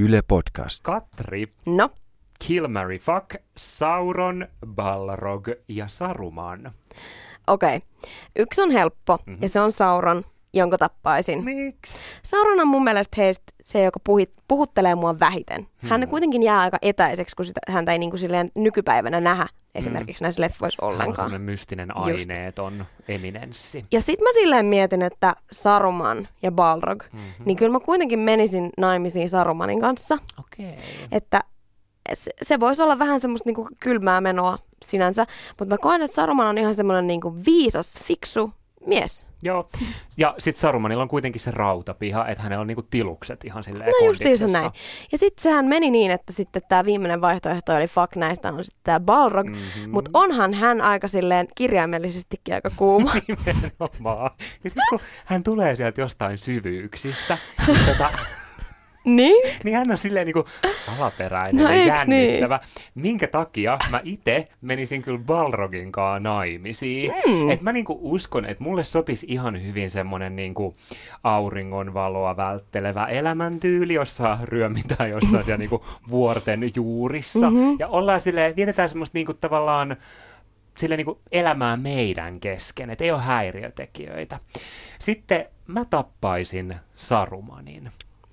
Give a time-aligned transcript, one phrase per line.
[0.00, 0.82] Yle Podcast.
[0.82, 1.90] Katri, No,
[2.46, 6.72] Kill, Mary, Fuck, Sauron, Balrog ja Saruman.
[7.46, 7.76] okei.
[7.76, 7.80] Okay.
[8.36, 9.30] Yksi on helppo, Mhm.
[9.30, 9.42] mm-hmm.
[9.42, 10.24] ja se on Sauron,
[10.54, 11.44] jonka tappaisin.
[11.44, 12.14] Miksi?
[12.22, 15.66] Sauron on mun mielestä heistä se, joka puhit, puhuttelee mua vähiten.
[15.88, 16.10] Hän Hmm.
[16.10, 20.42] kuitenkin jää aika etäiseksi, kun sitä, häntä ei niin kuin silleen nykypäivänä nähdä esimerkiksi näissä
[20.42, 21.40] leffoissa Hän on ollenkaan.
[21.40, 22.30] mystinen Just.
[22.30, 23.84] aineeton eminenssi.
[23.92, 27.44] Ja sit mä silleen mietin, että Saruman ja Balrog, mm-hmm.
[27.44, 30.18] niin kyllä mä kuitenkin menisin naimisiin Sarumanin kanssa.
[30.40, 30.76] Okei.
[31.12, 31.40] Että
[32.14, 35.26] se, se voisi olla vähän semmoista niinku kylmää menoa sinänsä,
[35.58, 38.52] mutta mä koen, että Saruman on ihan semmoinen niinku viisas, fiksu
[38.86, 39.26] mies.
[39.42, 39.68] Joo.
[40.16, 44.06] Ja sit Sarumanilla on kuitenkin se rautapiha, että hänellä on niinku tilukset ihan silleen No
[44.06, 44.70] justiinsa näin.
[45.12, 48.80] Ja sitten sehän meni niin, että sitten tämä viimeinen vaihtoehto oli fuck näistä on sitten
[48.84, 49.56] tämä Balrog, Mhm.
[49.58, 49.90] mm-hmm.
[49.90, 53.12] mutta onhan hän aika silleen kirjaimellisestikin aika kuuma.
[53.28, 54.30] Nimenomaan.
[54.64, 58.10] Ja sit kun hän tulee sieltä jostain syvyyksistä, niin, tota,
[59.04, 59.52] niin?
[59.64, 60.44] niin hän on silleen niinku
[60.84, 62.24] salaperäinen No ja eiks niin?
[62.24, 62.60] jännittävä.
[62.94, 67.12] Minkä takia mä itse menisin kyllä Balrogin kanssa naimisiin.
[67.26, 67.50] Mm.
[67.50, 70.76] Et mä niinku uskon, että mulle sopisi ihan hyvin semmonen niinku
[71.24, 77.50] auringonvaloa välttelevä elämäntyyli, jossa ryömitään jossain siellä niinku vuorten juurissa.
[77.50, 77.76] Mhm.
[77.78, 79.96] Ja ollaan silleen, vietetään semmoista niinku tavallaan
[80.76, 84.38] sille niinku elämää meidän kesken, että ei ole häiriötekijöitä.
[84.98, 87.90] Sitten mä tappaisin Sarumanin.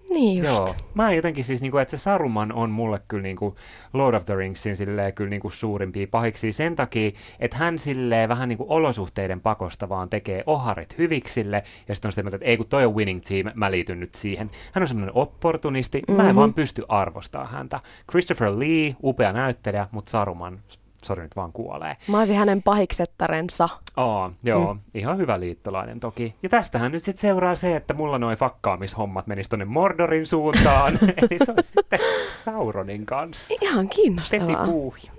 [0.10, 0.50] Niin just.
[0.60, 0.76] Joo.
[0.94, 3.56] Mä jotenkin siis, niinku, että se Saruman on mulle kyllä niinku
[3.94, 8.50] Lord of the Ringsin silleen, kyllä niinku suurimpia pahiksi sen takia, että hän silleen vähän
[8.50, 12.68] niinku olosuhteiden pakosta vaan tekee oharit hyviksille ja sitten on sitä mieltä, että ei kun
[12.68, 14.52] toi on winning team, mä liityn nyt siihen.
[14.74, 16.16] Hän on semmoinen opportunisti, mm-hmm.
[16.18, 16.36] mä en Mhm.
[16.40, 17.80] vaan pysty arvostaa häntä.
[18.12, 20.60] Christopher Lee, upea näyttelijä, mutta Saruman,
[21.04, 21.96] sori nyt vaan kuolee.
[22.08, 23.70] Mä olisin hänen pahiksettarensa.
[23.96, 24.80] Aa, joo, mm.
[24.94, 26.36] ihan hyvä liittolainen toki.
[26.44, 31.00] Ja tästähän nyt sitten seuraa se, että mulla noi fakkaamishommat menis tonne Mordorin suuntaan.
[31.22, 32.00] Eli se olisi sitten
[32.32, 33.54] Sauronin kanssa.
[33.62, 34.66] Ihan Peti kiinnostavaa.
[34.66, 35.12] puuhi.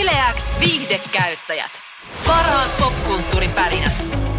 [0.00, 1.70] Yleäks viihdekäyttäjät.
[2.26, 4.33] Parhaat popkulttuuripärinät.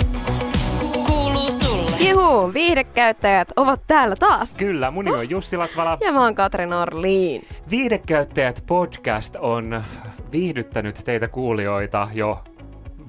[2.09, 4.57] Juhu, viihdekäyttäjät ovat täällä taas.
[4.57, 5.97] Kyllä, mun nimi on Jussi Latvala.
[6.01, 7.47] Ja mä oon Katri Norliin.
[7.69, 9.83] Viidekäyttäjät podcast on
[10.31, 12.43] viihdyttänyt teitä kuulijoita jo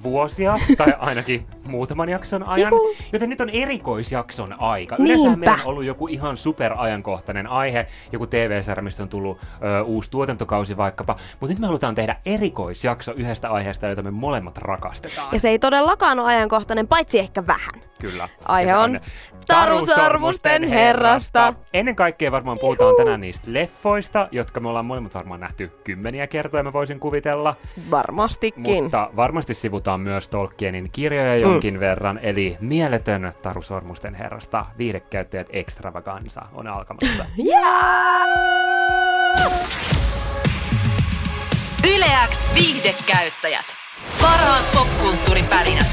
[0.03, 2.69] vuosia, tai ainakin muutaman jakson ajan.
[2.69, 2.95] Juhu.
[3.13, 4.95] Joten nyt on erikoisjakson aika.
[4.99, 10.11] Yleensä meillä on ollut joku ihan superajankohtainen aihe, joku TV-sarja, mistä on tullut ö, uusi
[10.11, 11.15] tuotantokausi vaikkapa.
[11.39, 15.29] Mutta nyt me halutaan tehdä erikoisjakso yhdestä aiheesta, jota me molemmat rakastetaan.
[15.31, 17.87] Ja se ei todellakaan ole ajankohtainen, paitsi ehkä vähän.
[18.01, 18.29] Kyllä.
[18.45, 18.99] Aihe se on
[19.47, 21.53] Taru Sormusten herrasta.
[21.73, 26.63] Ennen kaikkea varmaan puhutaan tänään niistä leffoista, jotka me ollaan molemmat varmaan nähty kymmeniä kertoja,
[26.63, 27.55] mä voisin kuvitella.
[27.91, 28.83] Varmastikin.
[28.83, 31.79] Mutta varmasti sivutaan myös Tolkienin kirjoja jonkin mm.
[31.79, 37.25] verran, eli mieletön Taru Sormusten herrasta viidekäyttäjät extravaganza on alkamassa.
[41.95, 43.65] Yleäks viihdekäyttäjät.
[44.21, 45.87] Parhaat popkulttuuripärinät.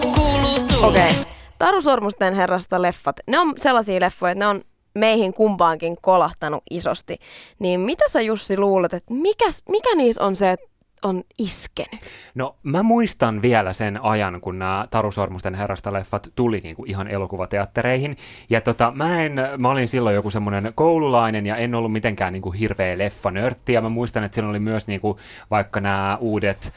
[0.00, 0.86] Kuuluu sulle.
[0.86, 1.10] Okei.
[1.10, 1.24] Okay.
[1.58, 3.16] Taru Sormusten herrasta leffat.
[3.26, 4.60] Ne on sellaisia leffoja, että ne on
[4.94, 7.16] meihin kumpaankin kolahtanut isosti.
[7.58, 10.71] Niin mitä sä Jussi luulet, että mikä, mikä niissä on se, että
[11.02, 12.00] on iskenyt?
[12.34, 17.08] No mä muistan vielä sen ajan, kun nämä Taru Sormusten herrasta leffat tuli niinku ihan
[17.08, 18.16] elokuvateattereihin.
[18.50, 22.50] Ja tota, mä, en, mä olin silloin joku semmoinen koululainen ja en ollut mitenkään niinku
[22.50, 23.72] hirveä leffanörtti.
[23.72, 25.18] Ja mä muistan, että silloin oli myös niinku
[25.50, 26.72] vaikka nämä uudet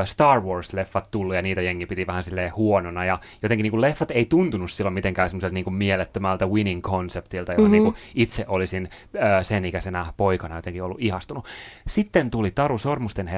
[0.00, 3.04] ö, Star Wars-leffat tullut ja niitä jengi piti vähän silleen huonona.
[3.04, 7.84] Ja jotenkin niinku leffat ei tuntunut silloin mitenkään semmoiselta niinku mielettömältä winning konseptilta, johon mm-hmm.
[7.84, 11.46] niinku itse olisin ö, sen ikäisenä poikana jotenkin ollut ihastunut.
[11.86, 13.37] Sitten tuli Taru Sormusten herrasta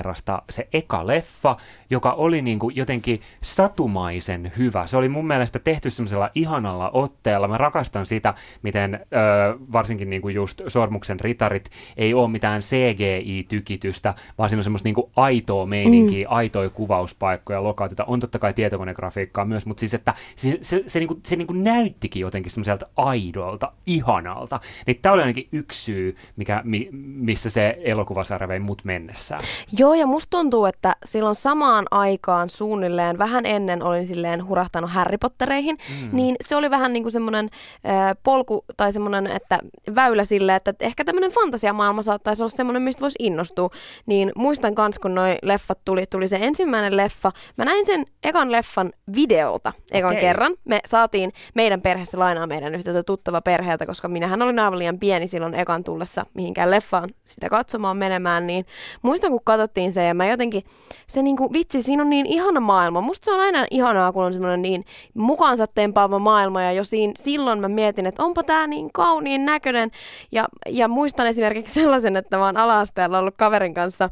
[0.51, 1.57] se eka leffa,
[1.91, 4.87] joka oli niinku jotenkin satumaisen hyvä.
[4.87, 7.49] Se oli mun mielestä tehty semmoisella ihanalla otteella.
[7.49, 14.51] Mä rakastan sitä, miten ö, varsinkin niinku just Sormuksen ritarit ei ole mitään CGI-tykitystä, vaan
[14.51, 16.35] siinä on semmoista niinku aitoa meininkiä, mm.
[16.35, 18.05] aitoja kuvauspaikkoja, lokautita.
[18.05, 22.21] On totta kai tietokonegrafiikkaa myös, mutta siis että se, se, se, niinku, se niinku näyttikin
[22.21, 24.61] jotenkin semmoiselta aidolta, ihanalta.
[24.87, 29.41] Niin tämä oli ainakin yksi syy, mikä, mi, missä se elokuvasarja vei mut mennessään.
[29.79, 35.19] Joo, ja musta tuntuu, että silloin samaan aikaan suunnilleen, vähän ennen olin silleen hurahtanut Harry
[35.19, 36.09] Pottereihin, mm.
[36.13, 37.49] niin se oli vähän niin kuin semmoinen
[37.87, 39.59] äh, polku tai semmoinen että
[39.95, 43.71] väylä sille, että ehkä tämmöinen fantasiamaailma saattaisi olla semmoinen, mistä voisi innostua.
[44.07, 47.33] Niin muistan kans, kun noi leffat tuli, tuli se ensimmäinen leffa.
[47.57, 50.21] Mä näin sen ekan leffan videolta ekan Okei.
[50.21, 50.55] kerran.
[50.65, 55.29] Me saatiin meidän perheessä lainaa meidän yhtä tuttava perheeltä, koska minähän olin aivan liian pieni
[55.29, 58.67] silloin ekan tullessa mihinkään leffaan sitä katsomaan menemään, niin
[59.03, 60.63] muistan, kun katsottiin katsottiin se ja mä jotenkin,
[61.07, 63.01] se niinku, vitsi, siinä on niin ihana maailma.
[63.01, 64.85] Musta se on aina ihanaa, kun on semmoinen niin
[65.15, 69.91] mukaansa tempaava maailma ja jo siinä, silloin mä mietin, että onpa tää niin kauniin näköinen.
[70.33, 74.11] Ja, ja muistan esimerkiksi sellaisen, että mä oon ala-asteella ollut kaverin kanssa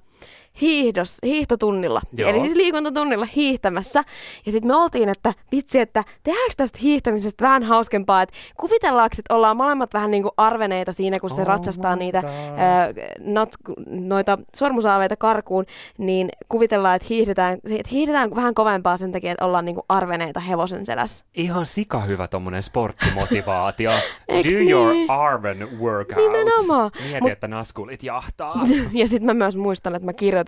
[0.61, 2.31] hiihdos, hiihtotunnilla, Joo.
[2.31, 4.05] eli siis liikuntatunnilla hiihtämässä.
[4.47, 9.35] Ja sitten me oltiin, että vitsi, että tehdäänkö tästä hiihtämisestä vähän hauskempaa, että kuvitellaanko, että
[9.35, 12.23] ollaan molemmat vähän niin kuin arveneita siinä, kun se Oh ratsastaa niitä
[12.57, 12.89] ää,
[13.21, 13.49] not,
[13.87, 15.65] noita sormusaaveita karkuun,
[15.99, 20.41] niin kuvitellaan, että hiihdetään, että hiihdetään vähän kovempaa sen takia, että ollaan niin kuin arveneita
[20.41, 21.25] hevosen selässä.
[21.35, 23.91] Ihan sika hyvä tommonen sporttimotivaatio.
[24.29, 25.11] Do your niin?
[25.11, 26.33] Arven workout.
[26.33, 26.91] Nimenomaan.
[27.01, 28.63] Mieti, Mut- että naskulit jahtaa.
[28.93, 30.48] Ja sitten mä myös muistan, että mä kirjoitin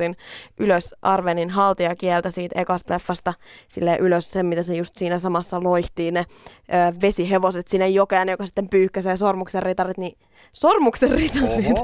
[0.59, 3.35] ylös Arvenin haltijakieltä siitä ekasta leffasta,
[3.69, 8.47] sille ylös sen, mitä se just siinä samassa loihtii, ne ö, vesihevoset sinne jokeen, joka
[8.47, 10.19] sitten pyyhkäisee sormuksen ritarit, niin
[10.53, 11.77] sormuksen ritarit.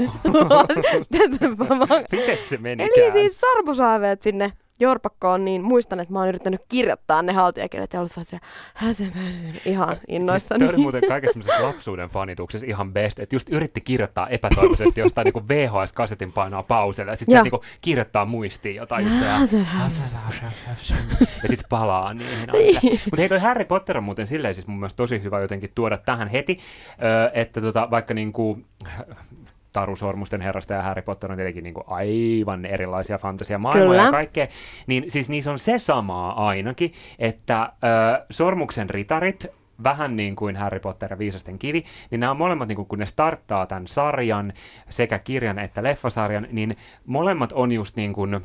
[2.13, 3.05] Miten se menikään?
[3.05, 7.99] Eli siis sormusaaveet sinne jorpakkoon, niin muistan, että mä oon yrittänyt kirjoittaa ne haltijakielet ja
[8.01, 8.43] ollut vaan silleen,
[8.75, 9.11] "Hä, se mä-
[9.65, 10.59] ihan Siis innoissani.
[10.59, 15.25] toi oli muuten kaikessa semmoisessa lapsuuden fanituksessa ihan best, että just yritti kirjoittaa epätoivoisesti jostain
[15.25, 19.39] niinku VHS-kasetin painaa pauselle ja sitten se niinku kirjoittaa muistiin jotain juttuja.
[21.43, 22.51] ja sitten palaa niihin.
[23.05, 25.97] Mutta hei, toi Harry Potter on muuten silleen siis mun mielestä tosi hyvä jotenkin tuoda
[25.97, 26.59] tähän heti,
[27.33, 28.59] että tota, vaikka niinku
[29.77, 34.03] Taru Sormusten herrasta ja Harry Potter on tietenkin niinku aivan erilaisia fantasiamaailmoja Kyllä.
[34.03, 34.47] ja kaikkea,
[34.87, 39.47] niin siis niissä on se samaa ainakin, että ö, Sormuksen ritarit
[39.85, 42.99] vähän niin kuin Harry Potter ja Viisasten kivi, niin nämä on molemmat, niin kuin, kun
[42.99, 44.53] ne starttaa tämän sarjan,
[44.91, 46.77] sekä kirjan että leffasarjan, niin
[47.07, 48.41] molemmat on just niin kuin,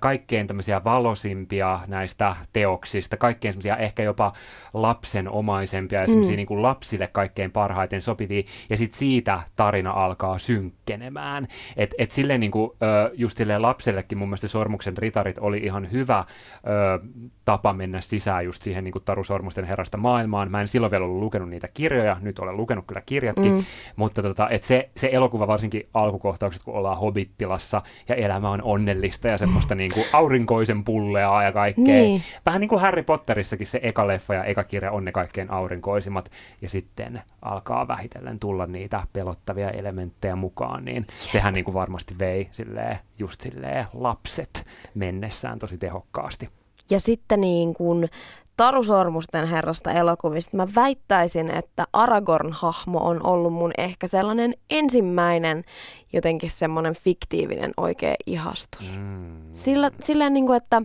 [0.00, 4.32] kaikkein tämmöisiä valosimpia näistä teoksista, kaikkein semmoisia ehkä jopa
[4.74, 6.36] lapsenomaisempia ja semmoisia mm.
[6.36, 11.48] niin lapsille kaikkein parhaiten sopivia, ja sitten siitä tarina alkaa synkkenemään.
[11.76, 15.92] Et, et silleen niin kuin, ö, just silleen lapsellekin mun mielestä Sormuksen ritarit oli ihan
[15.92, 17.06] hyvä ö,
[17.44, 20.50] tapa mennä sisään just siihen niin kuin Taru Sormusten herrasta maailmaan.
[20.50, 23.64] Mä en silloin vielä ollut lukenut niitä kirjoja, nyt olen lukenut kyllä kirjatkin, mm.
[23.96, 29.28] mutta tota, et se, se elokuva varsinkin alkukohtaukset, kun ollaan Hobittilassa ja elämä on onnellista
[29.28, 31.84] ja semmoista niin kuin aurinkoisen pulleaa ja kaikkea.
[31.84, 32.22] Niin.
[32.46, 36.30] Vähän niin kuin Harry Potterissakin se eka leffa ja eka kirja on ne kaikkein aurinkoisimmat
[36.62, 42.48] ja sitten alkaa vähitellen tulla niitä pelottavia elementtejä mukaan, niin sehän niin kuin varmasti vei
[42.52, 46.48] silleen, just silleen lapset mennessään tosi tehokkaasti.
[46.90, 48.08] Ja sitten niin kuin
[48.56, 55.64] Taru Sormusten herrasta elokuvista mä väittäisin, että Aragorn-hahmo on ollut mun ehkä sellainen ensimmäinen
[56.12, 58.98] jotenkin semmoinen fiktiivinen oikea ihastus.
[58.98, 59.40] Mm.
[59.52, 60.82] Sillä, sillä niin kuin, että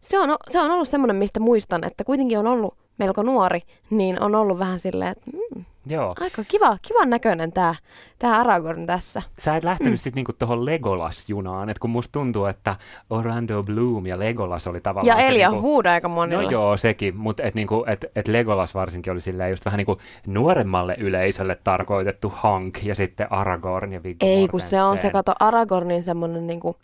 [0.00, 4.22] se on, se on ollut semmoinen, mistä muistan, että kuitenkin on ollut melko nuori, niin
[4.22, 6.14] on ollut vähän silleen, että mm, Joo.
[6.20, 7.74] aika kiva, kivan näköinen tämä
[8.18, 9.22] tää Aragorn tässä.
[9.38, 9.96] Sä et lähtenyt mm.
[9.96, 12.76] sitten niinku tuohon Legolas-junaan, että kun musta tuntuu, että
[13.10, 16.42] Orlando Bloom ja Legolas oli tavallaan Ja Elia niinku, Wood aika monilla.
[16.42, 19.98] No joo, sekin, mutta et niinku, et, et Legolas varsinkin oli silleen just vähän niinku
[20.26, 25.34] nuoremmalle yleisölle tarkoitettu Hank ja sitten Aragorn ja Viggo Ei, kun se on se, kato,
[25.40, 26.76] Aragornin semmoinen niinku,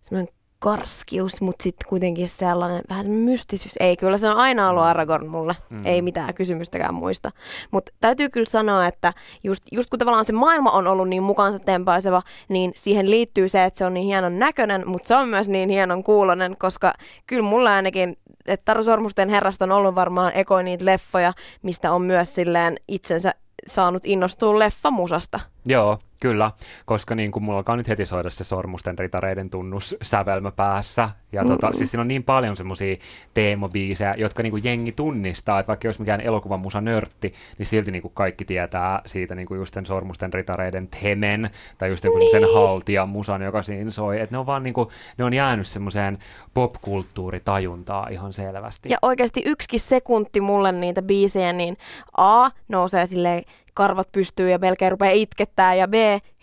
[0.00, 0.33] semmoinen
[0.64, 3.74] karskius, mutta sitten kuitenkin sellainen vähän mystisyys.
[3.80, 5.56] Ei, kyllä se on aina ollut Aragorn mulle.
[5.70, 5.86] Mm.
[5.86, 7.30] Ei mitään kysymystäkään muista.
[7.70, 9.12] Mutta täytyy kyllä sanoa, että
[9.42, 13.64] just, just kun tavallaan se maailma on ollut niin mukaansa tempaiseva, niin siihen liittyy se,
[13.64, 16.92] että se on niin hienon näköinen, mutta se on myös niin hienon kuulonen, koska
[17.26, 18.16] kyllä mulla ainakin
[18.46, 21.32] että Taru Sormusten herrasta on ollut varmaan ekoin niitä leffoja,
[21.62, 23.34] mistä on myös silleen itsensä
[23.66, 25.40] saanut innostua leffamusasta.
[25.66, 26.50] Joo, kyllä,
[26.84, 31.10] koska niin kuin mulla alkaa nyt heti soida se sormusten ritareiden tunnus sävelmä päässä.
[31.32, 31.48] Ja mm.
[31.48, 32.96] tota, siis siinä on niin paljon semmoisia
[33.34, 37.90] teemobiisejä, jotka niin kuin jengi tunnistaa, että vaikka jos mikään elokuvan musa nörtti, niin silti
[37.90, 42.18] niin kuin kaikki tietää siitä niin kuin just sen sormusten ritareiden temen, tai just joku
[42.18, 42.30] niin.
[42.30, 44.20] sen haltia musan, joka siinä soi.
[44.20, 46.18] Että ne on vaan niin kuin, ne on jäänyt semmoiseen
[46.54, 48.88] popkulttuuritajuntaan ihan selvästi.
[48.88, 51.76] Ja oikeasti yksikin sekunti mulle niitä biisejä, niin
[52.16, 53.42] A, nousee silleen
[53.74, 55.94] karvat pystyy ja melkein rupeaa itkettää, ja B,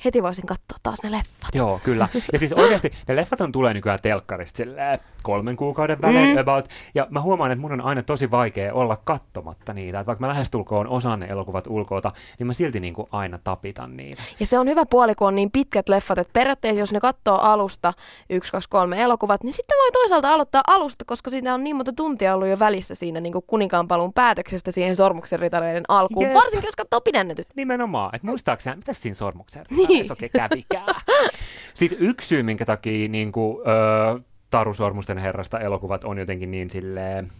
[0.05, 1.55] heti voisin katsoa taas ne leffat.
[1.55, 2.07] Joo, kyllä.
[2.33, 6.37] Ja siis oikeasti ne leffat on tulee nykyään telkkarista silleen kolmen kuukauden välein mm.
[6.37, 6.67] about.
[6.95, 9.99] Ja mä huomaan, että mun on aina tosi vaikea olla kattomatta niitä.
[9.99, 13.97] Että vaikka mä lähestulkoon osaan ne elokuvat ulkoota, niin mä silti niin kuin aina tapitan
[13.97, 14.21] niitä.
[14.39, 17.37] Ja se on hyvä puoli, kun on niin pitkät leffat, että periaatteessa jos ne katsoo
[17.37, 17.93] alusta
[18.29, 21.93] 1, 2, 3 elokuvat, niin sitten voi toisaalta aloittaa alusta, koska siinä on niin monta
[21.93, 26.25] tuntia ollut jo välissä siinä niin kuin kuninkaanpaluun päätöksestä siihen sormuksen ritareiden alkuun.
[26.25, 26.33] Jep.
[26.33, 27.47] Varsinkin jos katsoo pidennetyt.
[27.55, 28.15] Nimenomaan.
[28.15, 30.11] Että muistaakseni, mitä siinä sormuksen Niin.
[30.11, 30.95] oikein kävikään.
[31.73, 34.19] Sitten yksi syy, minkä takia niin kuin, ö,
[34.49, 37.31] Taru Sormusten herrasta elokuvat on jotenkin niin silleen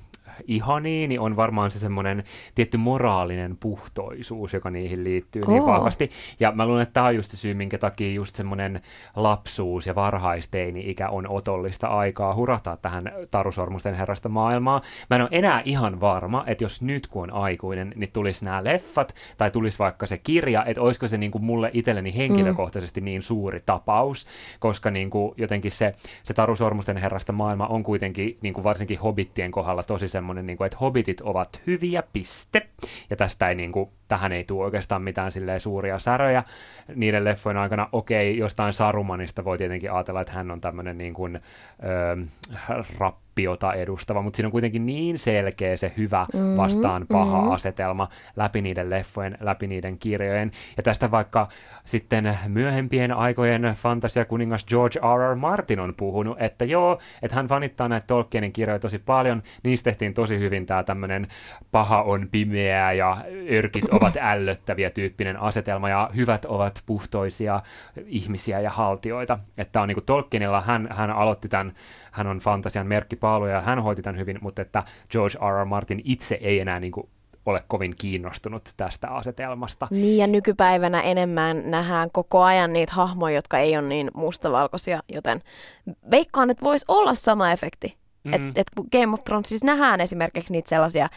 [0.48, 2.24] ihania, niin on varmaan se semmoinen
[2.56, 5.68] tietty moraalinen puhtoisuus, joka niihin liittyy niin Oo.
[5.68, 6.12] vahvasti.
[6.40, 8.82] Ja mä luulen, että tämä on just se syy, minkä takia just semmoinen
[9.16, 14.82] lapsuus ja varhaisteini-ikä on otollista aikaa hurahtaa tähän Tarusormusten herrasta maailmaa.
[15.10, 18.64] Mä en ole enää ihan varma, että jos nyt kun on aikuinen, niin tulisi nämä
[18.64, 23.22] leffat tai tulisi vaikka se kirja, että olisiko se niin kuin mulle itselleni henkilökohtaisesti niin
[23.22, 24.28] suuri tapaus,
[24.60, 29.52] koska niin kuin jotenkin se, se Tarusormusten herrasta maailma on kuitenkin niin kuin varsinkin hobittien
[29.52, 32.68] kohdalla tosi semmoinen, niin kuin, että hobitit ovat hyviä, piste.
[33.10, 36.44] Ja tästä ei niin kuin, tähän ei tule oikeastaan mitään silleen suuria säröjä
[36.96, 37.90] niiden leffojen aikana.
[37.92, 41.40] Okei, jostain Sarumanista voi tietenkin ajatella, että hän on tämmöinen niin kuin,
[41.84, 42.18] ö,
[43.42, 48.90] rappiota edustava, mutta siinä on kuitenkin niin selkeä se hyvä vastaan paha asetelma läpi niiden
[48.90, 50.52] leffojen, läpi niiden kirjojen.
[50.78, 51.48] Ja tästä vaikka
[51.86, 55.32] sitten myöhempien aikojen fantasiakuningas George R.
[55.32, 55.36] R.
[55.36, 60.14] Martin on puhunut, että joo, että hän fanittaa näitä Tolkienin kirjoja tosi paljon, niistä tehtiin
[60.14, 61.28] tosi hyvin tämä tämmöinen
[61.72, 63.18] paha on pimeää ja
[63.58, 67.62] örkit ovat ällöttäviä tyyppinen asetelma ja hyvät ovat puhtoisia
[68.06, 69.40] ihmisiä ja haltioita.
[69.58, 71.74] Että on niin kuin Tolkienilla, hän, hän aloitti tämän,
[72.12, 72.88] hän on fantasian
[73.32, 75.62] merkkipaalu ja hän hoiti tämän hyvin, mutta että George R.
[75.62, 75.66] R.
[75.66, 77.10] Martin itse ei enää niin kuin
[77.46, 79.88] ole kovin kiinnostunut tästä asetelmasta.
[79.92, 85.42] Niin ja nykypäivänä enemmän nähdään koko ajan niitä hahmoja, jotka ei ole niin mustavalkoisia, joten
[86.12, 88.01] veikkaan, että voisi olla sama efekti.
[88.24, 88.34] Mm.
[88.34, 91.08] Et, et kun Game of Thrones siis nähdään esimerkiksi niitä sellaisia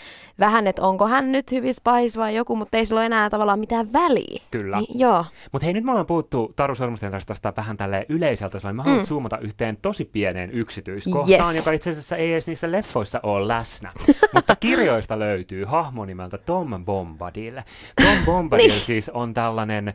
[0.41, 3.59] vähän, että onko hän nyt hyvin spice vai joku, mutta ei sillä ole enää tavallaan
[3.59, 4.43] mitään väliä.
[4.51, 4.79] Kyllä.
[4.79, 5.25] Niin, joo.
[5.53, 8.73] Mutta hei, nyt me ollaan puhuttu Taru Sormusten tästä vähän tälle yleiseltä.
[8.73, 9.07] Mä haluan mm.
[9.07, 11.57] zoomata yhteen tosi pieneen yksityiskohtaan, Yes.
[11.57, 13.93] joka itse asiassa ei edes niissä leffoissa ole läsnä.
[14.35, 17.61] Mutta kirjoista löytyy hahmo nimeltä Tom Bombadil.
[18.03, 18.81] Tom Bombadil Niin.
[18.81, 19.95] siis on tällainen äh,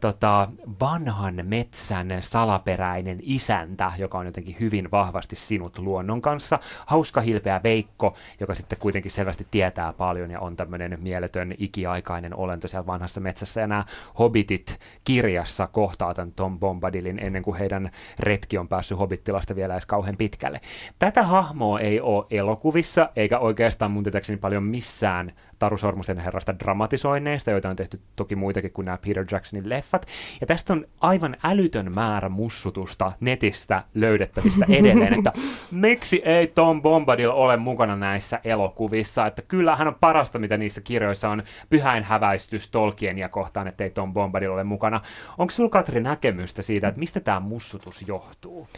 [0.00, 0.48] tota,
[0.80, 6.58] vanhan metsän salaperäinen isäntä, joka on jotenkin hyvin vahvasti sinut luonnon kanssa.
[6.86, 12.68] Hauska hilpeä Veikko, joka sitten kuitenkin selvästi tietää paljon ja on tämmöinen mieletön ikiaikainen olento
[12.68, 13.60] siellä vanhassa metsässä.
[13.60, 13.84] Ja nämä
[14.18, 19.86] hobbitit kirjassa kohtaa tämän Tom Bombadilin ennen kuin heidän retki on päässyt hobbittilasta vielä edes
[19.86, 20.60] kauhean pitkälle.
[20.98, 27.50] Tätä hahmoa ei ole elokuvissa, eikä oikeastaan mun tietääkseni paljon missään Taru Sormusten herrasta dramatisoinneista,
[27.50, 30.06] joita on tehty toki muitakin kuin nämä Peter Jacksonin leffat.
[30.40, 35.32] Ja tästä on aivan älytön määrä mussutusta netistä löydettävissä edelleen, että
[35.70, 40.80] miksi ei Tom Bombadil ole mukana näissä elokuvissa, että kyllä hän on parasta, mitä niissä
[40.80, 45.00] kirjoissa on pyhäin häväistys Tolkienia kohtaan, että ei Tom Bombadil ole mukana.
[45.38, 48.68] Onko sulla Katri näkemystä siitä, että mistä tämä mussutus johtuu?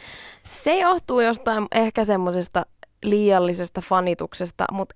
[0.42, 2.62] Se johtuu jostain ehkä semmoisesta
[3.02, 4.94] liiallisesta fanituksesta, mutta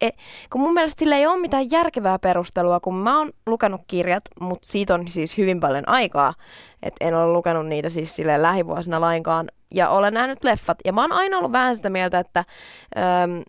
[0.00, 0.10] e,
[0.52, 4.68] kun mun mielestä sillä ei ole mitään järkevää perustelua, kun mä oon lukenut kirjat, mutta
[4.68, 6.34] siitä on siis hyvin paljon aikaa,
[6.82, 11.00] että en ole lukenut niitä siis sille lähivuosina lainkaan, ja olen nähnyt leffat, ja mä
[11.00, 12.44] oon aina ollut vähän sitä mieltä, että
[12.96, 13.42] öm,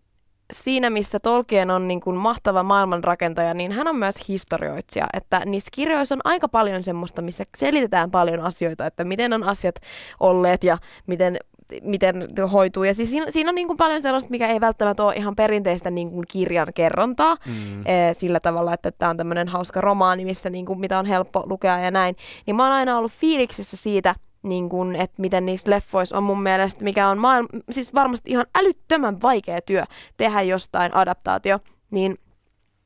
[0.51, 5.07] siinä, missä Tolkien on niin kuin mahtava maailmanrakentaja, niin hän on myös historioitsija.
[5.13, 9.75] Että niissä kirjoissa on aika paljon semmoista, missä selitetään paljon asioita, että miten on asiat
[10.19, 10.77] olleet ja
[11.07, 11.37] miten
[11.81, 12.83] miten hoituu.
[12.83, 15.91] Ja siis siinä, siinä on niin kuin paljon sellaista, mikä ei välttämättä ole ihan perinteistä
[15.91, 17.81] niin kuin kirjan kerrontaa Mm.
[17.85, 21.43] eh, sillä tavalla, että tämä on tämmöinen hauska romaani, missä niin kuin, mitä on helppo
[21.45, 22.15] lukea ja näin.
[22.45, 26.43] Niin mä oon aina ollut fiiliksissä siitä, niin kuin, että miten niissä leffoissa on mun
[26.43, 29.83] mielestä, mikä on maailma, siis varmasti ihan älyttömän vaikea työ
[30.17, 31.59] tehdä jostain adaptaatio,
[31.91, 32.17] niin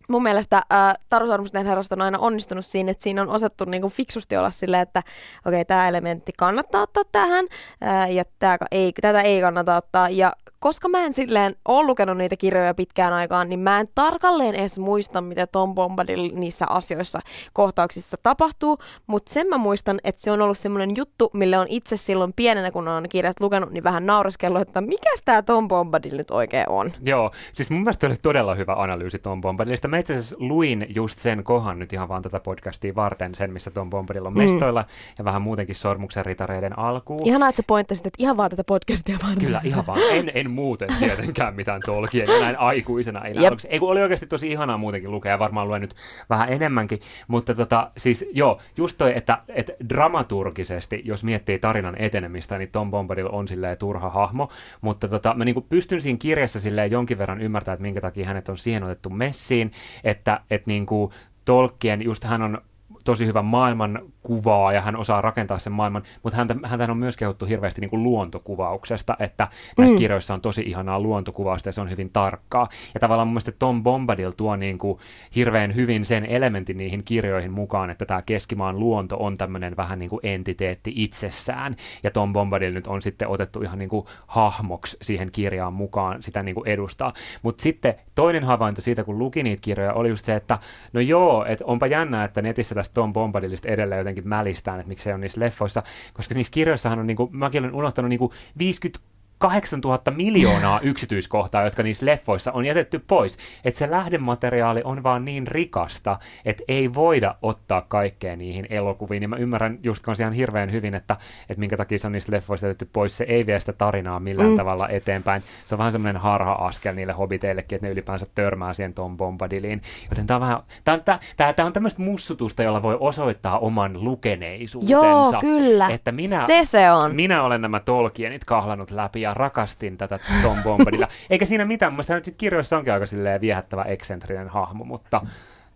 [0.10, 3.82] mun mielestä äh, Taru Sormusten herrasta on aina onnistunut siinä, että siinä on osattu niin
[3.82, 7.46] kuin fiksusti olla silleen, että okei, okay, tämä elementti kannattaa ottaa tähän
[7.84, 10.10] äh, ja tää, ei, tätä ei kannata ottaa.
[10.10, 10.34] Ja
[10.66, 14.80] koska mä en silleen ole lukenut niitä kirjoja pitkään aikaan, niin mä en tarkalleen edes
[14.80, 17.20] muista, mitä Tom Bombadil niissä asioissa
[17.54, 21.98] kohtauksissa tapahtuu, mutta sen mä muistan, että se on ollut semmoinen juttu, mille on itse
[21.98, 26.32] silloin pienenä, kun on kirjat lukenut, niin vähän naureskellut, että mikäs tämä Tom Bombadil nyt
[26.32, 26.92] oikein on.
[27.04, 29.88] Joo, siis mun mielestä oli todella hyvä analyysi Tom Bombadilista.
[29.88, 33.72] Mä itse asiassa luin just sen kohan nyt ihan vaan tätä podcastia varten, sen missä
[33.72, 34.86] Tom Bombadil on mestoilla
[35.18, 37.28] ja vähän muutenkin sormuksen ritareiden alkuun.
[37.28, 39.40] Ihanaa, että sä pointtasit, että ihan vaan tätä podcastia varten.
[39.40, 40.00] Kyllä, ihan vaan.
[40.12, 43.26] En, en muuten tietenkään mitään Tolkien ja näin aikuisena.
[43.26, 43.68] Ei, aluksi.
[43.68, 45.96] ei kun oli oikeasti tosi ihanaa muutenkin lukea ja varmaan luen nyt
[46.30, 47.00] vähän enemmänkin.
[47.28, 52.92] Mutta tota, siis joo, just toi, että, että dramaturgisesti, jos miettii tarinan etenemistä, niin Tom
[52.92, 54.50] Bombadil on silleen turha hahmo.
[54.82, 58.50] Mutta tota, mä niinku pystyn siinä kirjassa silleen jonkin verran ymmärtämään, että minkä takia hänet
[58.50, 59.72] on siihen otettu messiin.
[60.04, 61.14] Että et niinku
[61.46, 62.62] Tolkien, just hän on
[63.06, 67.18] tosi hyvä maailman kuvaa ja hän osaa rakentaa sen maailman, mutta häntä, häntä on myös
[67.18, 69.48] kehuttu hirveästi niin kuin luontokuvauksesta, että
[69.78, 70.00] näissä mm.
[70.00, 72.70] kirjoissa on tosi ihanaa luontokuvausta ja se on hyvin tarkkaa.
[72.94, 75.00] Ja tavallaan mun mielestä Tom Bombadil tuo niin kuin
[75.36, 80.10] hirveän hyvin sen elementin niihin kirjoihin mukaan, että tämä keskimaan luonto on tämmöinen vähän niin
[80.10, 81.76] kuin entiteetti itsessään.
[82.04, 86.44] Ja Tom Bombadil nyt on sitten otettu ihan niin kuin hahmoksi siihen kirjaan mukaan sitä
[86.44, 87.14] niin kuin edustaa.
[87.42, 90.60] Mutta sitten toinen havainto siitä, kun luki niitä kirjoja, oli just se, että
[90.94, 95.14] no joo, että onpa jännää, että netissä tästä Tom Bombadilista edelleen jotenkin mälistään, että miksei
[95.14, 95.84] on niissä leffoissa,
[96.14, 101.64] koska niissä kirjoissahan on, niin kuin, mäkin olen unohtanut niin kuin 50 8000 miljoonaa yksityiskohtaa,
[101.64, 103.38] jotka niissä leffoissa on jätetty pois.
[103.66, 109.22] Että se lähdemateriaali on vaan niin rikasta, että ei voida ottaa kaikkea niihin elokuviin.
[109.22, 111.18] Ja mä ymmärrän just kanssa ihan hirveän hyvin, että,
[111.50, 113.18] että minkä takia se on niistä leffoista jätetty pois.
[113.18, 114.58] Se ei vie sitä tarinaa millään mm.
[114.58, 115.44] tavalla eteenpäin.
[115.66, 119.82] Se on vähän semmoinen harha-askel niille hobiteillekin, että ne ylipäänsä törmää siihen Tom Bombadiliin.
[120.10, 124.04] Joten tämä on vähän, tämä, tämä, tämä, tämä on tämmöistä mussutusta, jolla voi osoittaa oman
[124.04, 124.94] lukeneisuutensa.
[124.94, 125.90] Joo, kyllä.
[125.90, 127.16] Että minä, se se on.
[127.16, 131.08] Minä olen nämä Tolkienit kahlannut läpi ja rakastin tätä Tom Bombadilla.
[131.30, 135.22] Eikä siinä mitään, mun mielestä kirjoissa onkin aika silleen viehättävä eksentrinen hahmo, mutta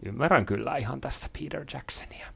[0.06, 2.28] ymmärrän kyllä ihan tässä Peter Jacksonia.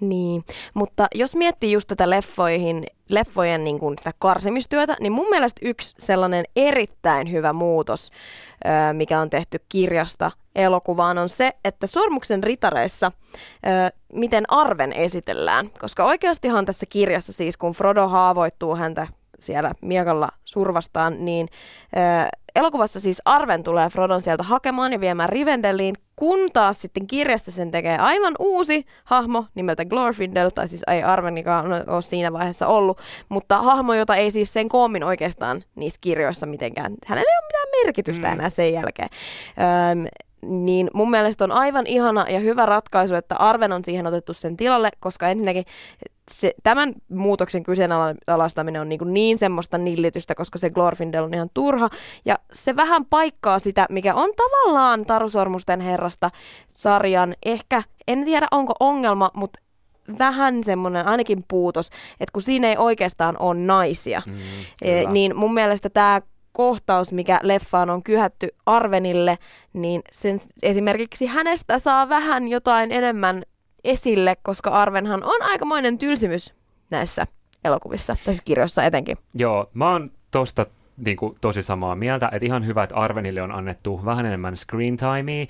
[0.00, 0.44] Niin,
[0.74, 5.94] mutta jos miettii just tätä leffoihin, leffojen niin kuin sitä karsimistyötä, niin mun mielestä yksi
[5.98, 8.10] sellainen erittäin hyvä muutos,
[8.92, 13.12] mikä on tehty kirjasta elokuvaan, on se, että Sormuksen ritareissa,
[14.12, 15.70] miten Arven esitellään.
[15.80, 19.06] Koska oikeastihan tässä kirjassa siis, kun Frodo haavoittuu häntä
[19.38, 21.48] siellä miekalla survastaan, niin
[21.96, 27.50] ö, elokuvassa siis Arven tulee Frodon sieltä hakemaan ja viemään Rivendeliin, kun taas sitten kirjassa
[27.50, 33.00] sen tekee aivan uusi hahmo nimeltä Glorfindel, tai siis ei Arvenikaan ole siinä vaiheessa ollut,
[33.28, 37.84] mutta hahmo, jota ei siis sen koomin oikeastaan niissä kirjoissa mitenkään, hänellä ei ole mitään
[37.84, 38.32] merkitystä mm.
[38.32, 39.08] enää sen jälkeen.
[39.92, 40.06] Öm,
[40.42, 44.56] niin mun mielestä on aivan ihana ja hyvä ratkaisu, että Arven on siihen otettu sen
[44.56, 45.64] tilalle, koska ensinnäkin
[46.30, 51.50] se, tämän muutoksen kyseenalaistaminen on niin, kuin niin semmoista nillitystä, koska se Glorfindel on ihan
[51.54, 51.88] turha.
[52.24, 56.30] Ja se vähän paikkaa sitä, mikä on tavallaan Tarusormusten herrasta
[56.68, 59.60] sarjan ehkä, en tiedä onko ongelma, mutta
[60.18, 61.90] vähän semmoinen ainakin puutos,
[62.20, 64.38] että kun siinä ei oikeastaan ole naisia, mm,
[64.82, 69.38] e, niin mun mielestä tämä kohtaus, mikä leffaan on kyhätty Arvenille,
[69.72, 73.42] niin sen, esimerkiksi hänestä saa vähän jotain enemmän
[73.86, 76.54] esille, koska Arvenhan on aikamoinen tylsimys
[76.90, 77.26] näissä
[77.64, 79.18] elokuvissa, tässä kirjoissa etenkin.
[79.34, 80.66] Joo, mä oon tosta
[80.96, 84.96] niin kuin, tosi samaa mieltä, että ihan hyvä, että Arvenille on annettu vähän enemmän screen
[84.96, 85.46] timea.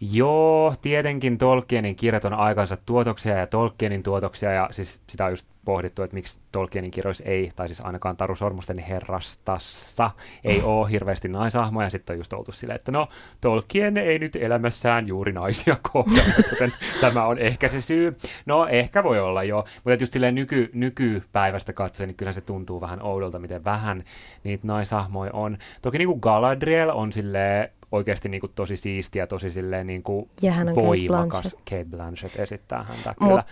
[0.00, 5.46] Joo, tietenkin Tolkienin kirjat on aikansa tuotoksia ja Tolkienin tuotoksia, ja siis sitä on just
[5.64, 10.10] pohdittu, että miksi Tolkienin kirjoissa ei, tai siis ainakaan Taru Sormusten herrastassa,
[10.44, 11.90] ei ole hirveästi naisahmoja.
[11.90, 13.08] Sitten on just oltu silleen, että no
[13.40, 18.16] Tolkien ei nyt elämässään juuri naisia kohdannut, joten tämä on ehkä se syy.
[18.46, 22.80] No ehkä voi olla jo, mutta just silleen nyky, nykypäivästä katsoen, niin kyllä se tuntuu
[22.80, 24.04] vähän oudolta, miten vähän
[24.44, 25.58] niitä naisahmoja on.
[25.82, 30.30] Toki niin kuin Galadriel on silleen oikeasti niin kuin tosi siistiä, tosi silleen niin kuin
[30.42, 31.36] ja hän on voimakas.
[31.36, 31.70] Kate Blanchett.
[31.70, 33.34] Kate Blanchett esittää häntä kyllä.
[33.34, 33.44] Mut,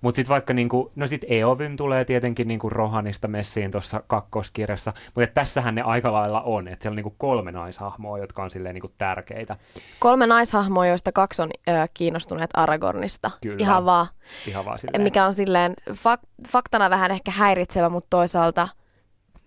[0.00, 4.02] Mutta sitten vaikka, niin kuin, no sitten Eovyn tulee tietenkin niin kuin Rohanista messiin tuossa
[4.06, 8.42] kakkoskirjassa, mutta tässähän ne aika lailla on, että siellä on niin kuin kolme naishahmoa, jotka
[8.42, 9.56] on silleen niin kuin tärkeitä.
[9.98, 13.30] Kolme naishahmoa, joista kaksi on ö, kiinnostuneet Aragornista.
[13.42, 13.56] Kyllä.
[13.58, 14.06] Ihan vaan.
[14.46, 15.02] Ihan vaan silleen.
[15.02, 18.68] Mikä on silleen fak- faktana vähän ehkä häiritsevä, mutta toisaalta–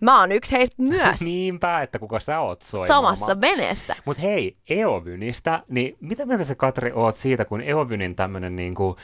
[0.00, 1.20] Mä oon yksi heistä myös.
[1.30, 2.88] Niinpä, että kuka sä oot soimaan.
[2.88, 3.96] Samassa veneessä.
[4.04, 8.96] Mut hei, Eovynistä, niin mitä mieltä sä Katri oot siitä, kun Eovynin tämmönen niinku,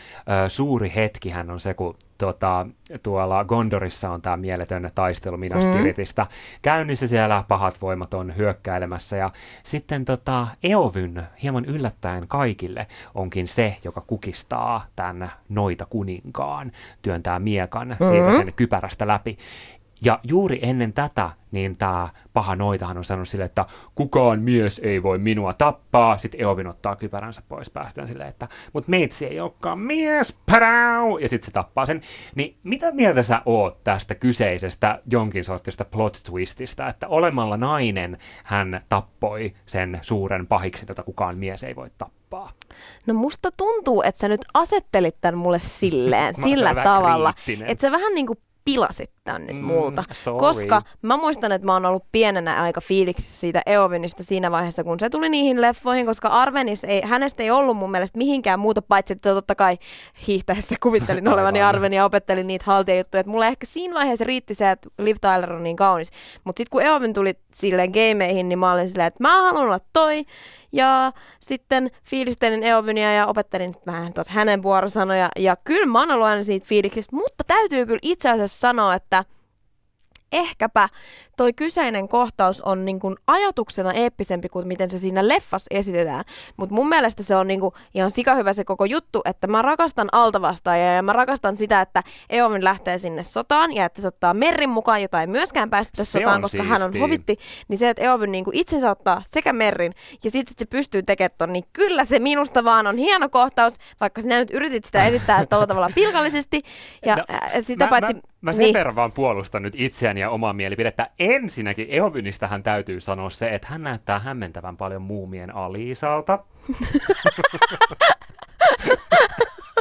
[0.45, 2.67] ö, suuri hetkihän on se, kun tota,
[3.03, 6.23] tuolla Gondorissa on tämä mieletön taistelu Minas Tirithistä.
[6.23, 6.29] Mm.
[6.63, 9.31] Käynnissä siellä pahat voimat on hyökkäilemässä ja
[9.63, 17.89] sitten tota, Eovyn hieman yllättäen kaikille onkin se, joka kukistaa tämän noita kuninkaan, työntää miekan
[17.89, 18.07] mm-hmm.
[18.07, 19.39] siitä sen kypärästä läpi.
[20.05, 25.03] Ja juuri ennen tätä, niin tämä paha noitahan on sanonut sille, että kukaan mies ei
[25.03, 26.19] voi minua tappaa.
[26.19, 31.19] Sitten Eovin ottaa kypäränsä pois päästään silleen, että mut meitsi ei olekaan mies, parau!
[31.19, 32.01] Ja sitten se tappaa sen.
[32.35, 38.81] Niin mitä mieltä sä oot tästä kyseisestä jonkin sortista plot twististä, että olemalla nainen hän
[38.89, 42.53] tappoi sen suuren pahiksen, jota kukaan mies ei voi tappaa?
[43.07, 47.35] No musta tuntuu, että sä nyt asettelit tämän mulle silleen, sillä tavalla,
[47.67, 50.03] että se vähän niin kuin pilasit tän nyt mm, multa.
[50.13, 50.39] Sorry.
[50.39, 55.01] Koska mä muistan, että mä oon ollut pienenä aika fiiliksissä siitä Eovinista siinä vaiheessa, kun
[55.01, 59.13] se tuli niihin leffoihin, koska Arvenis ei, hänestä ei ollut mun mielestä mihinkään muuta, paitsi
[59.13, 59.79] että totta kai
[60.27, 63.21] hiihtäessä kuvittelin olevani Arven ja opettelin niitä haltijajuttuja.
[63.21, 66.11] Että mulle ehkä siinä vaiheessa riitti se, että Liv Tyler on niin kaunis.
[66.45, 69.81] Mutta sitten kun Eovin tuli silleen gameihin, niin mä olin silleen, että mä haluan olla
[69.93, 70.25] toi.
[70.77, 75.29] Ja sitten fiilistelin Eovynia ja opettelin vähän taas hänen vuorosanoja.
[75.39, 79.25] Ja kyllä mä oon ollut aina siitä fiiliksistä, mutta täytyy kyllä itse asiassa sanoa, että
[80.33, 80.89] ehkäpä
[81.37, 86.25] toi kyseinen kohtaus on niin kuin ajatuksena eeppisempi kuin miten se siinä leffassa esitetään.
[86.57, 90.09] Mutta mun mielestä se on niin kuin ihan sikahyvä se koko juttu, että mä rakastan
[90.13, 94.71] altavastaajaa ja mä rakastan sitä, että Eowyn lähtee sinne sotaan ja että se ottaa Merrin
[94.71, 97.37] mukaan, jota ei myöskään päästä Se sotaan, koska hän on hovitti.
[97.69, 99.93] Niin se, että Eowyn niin kuin itsensä ottaa sekä Merrin
[100.25, 103.75] ja sitten, että se pystyy tekemään ton, niin kyllä se minusta vaan on hieno kohtaus,
[104.01, 106.63] vaikka sinä nyt yritit sitä esittää tuolla tavalla pilkallisesti.
[107.07, 107.25] Ja no,
[107.61, 108.15] sitä mä, paitsi...
[108.15, 108.75] Mä, mä sen niin.
[108.75, 111.11] verran vaan puolustan nyt itseäni ja omaa mielipidettä.
[111.19, 116.39] Ensinnäkin Eovynistähän täytyy sanoa se, että hän näyttää hämmentävän paljon muumien Aliisalta.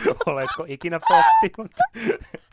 [0.26, 1.72] Oletko ikinä pohtinut?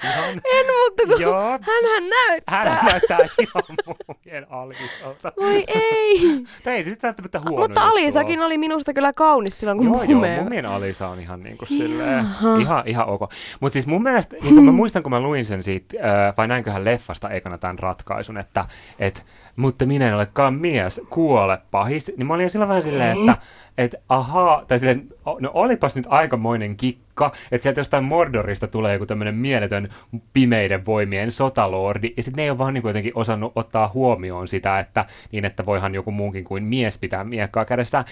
[0.05, 1.43] Ihan, En, mutta kun Joo.
[1.51, 2.65] hänhän näyttää.
[2.65, 5.33] hän näyttää ihan muumien Aliisalta.
[5.41, 6.21] Voi ei.
[6.63, 10.07] Tämä ei siis välttämättä huono Mutta Alisakin oli minusta kyllä kaunis silloin, kun Joo, joo,
[10.21, 12.25] mumea- mumien Alisa on ihan niin kuin silleen,
[12.61, 13.21] ihan, ihan ok.
[13.61, 15.97] Mutta siis mun mielestä, niin kun mä muistan, kun mä luin sen siitä,
[16.29, 18.65] äh, vai näinköhän leffasta ekana tämän ratkaisun, että
[18.99, 23.19] et, mutta minä en olekaan mies, kuole pahis, niin mä olin jo silloin vähän silleen,
[23.19, 23.37] että
[23.79, 25.09] et, ahaa, tai silleen,
[25.41, 29.89] no olipas nyt aikamoinen kikka, että sieltä jostain Mordorista tulee joku tämmöinen mieletön
[30.33, 34.79] pimeiden voimien sotalordi, ja sitten ne ei ole vaan niin jotenkin osannut ottaa huomioon sitä,
[34.79, 38.05] että niin, että voihan joku muunkin kuin mies pitää miekkaa kädessään.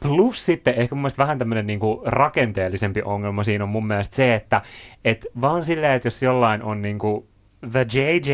[0.00, 4.34] Plus sitten ehkä mun mielestä vähän tämmöinen niin rakenteellisempi ongelma siinä on mun mielestä se,
[4.34, 4.62] että
[5.04, 7.26] et vaan silleen, että jos jollain on niin kuin
[7.72, 8.32] The JJ,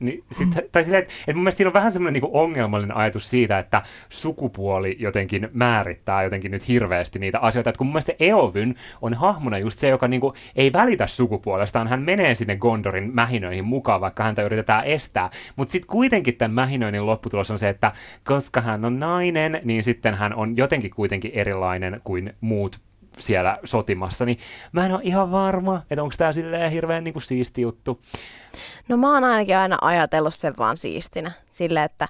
[0.00, 3.30] niin sit, tai silleen, että, että mun mielestä siinä on vähän semmoinen niin ongelmallinen ajatus
[3.30, 8.74] siitä, että sukupuoli jotenkin määrittää jotenkin nyt hirveästi niitä asioita, että kun mun mielestä Eovyn
[9.02, 13.64] on hahmona just se, joka niin kuin ei välitä sukupuolestaan, hän menee sinne Gondorin mähinöihin
[13.64, 17.92] mukaan, vaikka häntä yritetään estää, mutta sitten kuitenkin tämän mähinöinnin lopputulos on se, että
[18.24, 22.80] koska hän on nainen, niin sitten hän on jotenkin kuitenkin erilainen kuin muut
[23.18, 24.38] siellä sotimassa, niin
[24.72, 28.02] mä en ole ihan varma, että onko tämä silleen hirveän niin kuin siisti juttu.
[28.88, 31.32] No mä oon ainakin aina ajatellut sen vaan siistinä.
[31.50, 32.08] Sille, että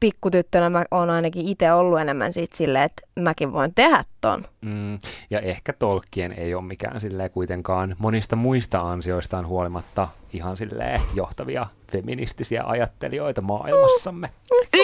[0.00, 4.44] pikkutyttönä mä oon ainakin itse ollut enemmän siitä silleen, että mäkin voin tehdä ton.
[4.60, 4.98] Mm,
[5.30, 11.66] ja ehkä Tolkien ei ole mikään silleen kuitenkaan monista muista ansioistaan huolimatta ihan silleen johtavia
[11.92, 14.30] feministisiä ajattelijoita maailmassamme.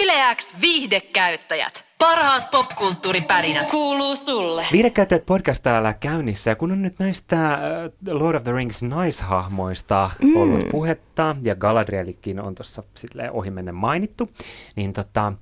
[0.01, 1.85] Yleäks viihdekäyttäjät.
[1.97, 3.69] Parhaat popkulttuuripärinät.
[3.69, 4.65] Kuuluu sulle.
[4.71, 7.59] Viidekäyttäjät podcast täällä käynnissä, ja kun on nyt näistä äh,
[8.07, 10.35] Lord of the Rings naishahmoista mm.
[10.35, 12.83] ollut puhetta, ja Galadrielikin on tuossa
[13.31, 14.29] ohimennen mainittu,
[14.75, 15.33] niin tota,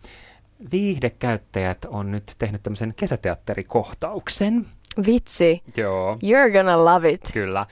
[0.72, 4.66] viihdekäyttäjät on nyt tehnyt tämmöisen kesäteatterikohtauksen.
[5.06, 6.16] Vitsi, Joo.
[6.16, 7.30] you're gonna love it.
[7.34, 7.66] Kyllä.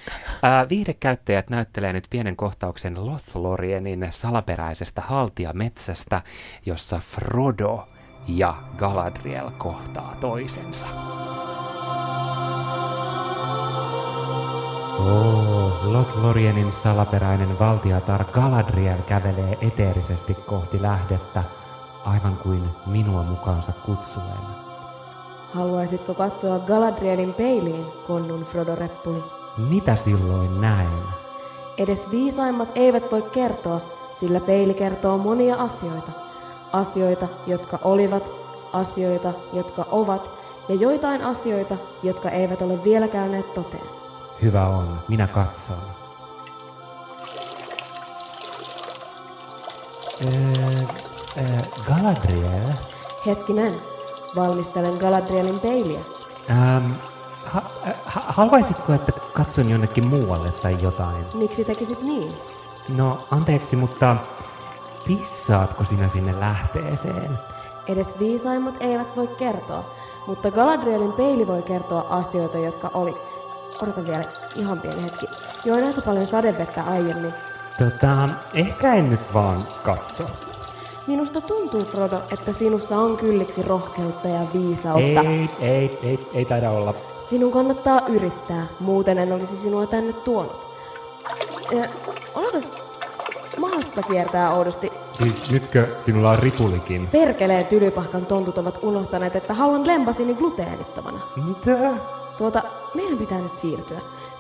[0.45, 6.21] Äh, viihdekäyttäjät näyttelee nyt pienen kohtauksen Lothlorienin salaperäisestä haltijametsästä,
[6.65, 7.87] jossa Frodo
[8.27, 10.87] ja Galadriel kohtaa toisensa.
[14.99, 21.43] Oh, Lothlorienin salaperäinen valtiatar Galadriel kävelee eteerisesti kohti lähdettä,
[22.05, 24.59] aivan kuin minua mukaansa kutsuen.
[25.53, 29.23] Haluaisitko katsoa Galadrielin peiliin, konnun Frodo Reppuli?
[29.57, 31.03] Mitä silloin näen?
[31.77, 33.81] Edes viisaimmat eivät voi kertoa,
[34.15, 36.11] sillä peili kertoo monia asioita.
[36.73, 38.31] Asioita, jotka olivat,
[38.73, 40.31] asioita, jotka ovat,
[40.69, 43.87] ja joitain asioita, jotka eivät ole vielä käyneet toteen.
[44.41, 45.77] Hyvä on, minä katson.
[50.25, 51.08] Öö,
[51.39, 51.45] öö,
[51.85, 52.73] Galadriel?
[53.25, 53.81] Hetkinen,
[54.35, 55.99] valmistelen Galadrielin peiliä.
[56.49, 56.91] Ähm,
[57.45, 57.61] ha,
[58.05, 61.25] ha, haluaisitko, että katson jonnekin muualle tai jotain?
[61.33, 62.33] Miksi tekisit niin?
[62.95, 64.15] No, anteeksi, mutta
[65.07, 67.39] pissaatko sinä sinne lähteeseen?
[67.87, 69.95] Edes viisaimmat eivät voi kertoa,
[70.27, 73.15] mutta Galadrielin peili voi kertoa asioita, jotka oli.
[73.81, 74.23] Odota vielä
[74.55, 75.25] ihan pieni hetki.
[75.65, 77.33] Join aika paljon sadevettä aiemmin.
[77.77, 80.23] Tota, ehkä en nyt vaan katso.
[81.09, 85.21] Minusta tuntuu, Frodo, että sinussa on kylliksi rohkeutta ja viisautta.
[85.21, 86.93] Ei, ei, ei, ei taida olla.
[87.21, 90.67] Sinun kannattaa yrittää, muuten en olisi sinua tänne tuonut.
[91.71, 91.85] Ja,
[92.35, 92.77] odotas,
[93.57, 94.91] maassa kiertää oudosti.
[95.11, 97.07] Siis nytkö sinulla on ripulikin?
[97.07, 101.19] Perkeleen tylypahkan tontut ovat unohtaneet, että haluan lempasini gluteenittomana.
[101.35, 101.93] Mitä?
[102.37, 103.99] Tuota, meidän pitää nyt siirtyä.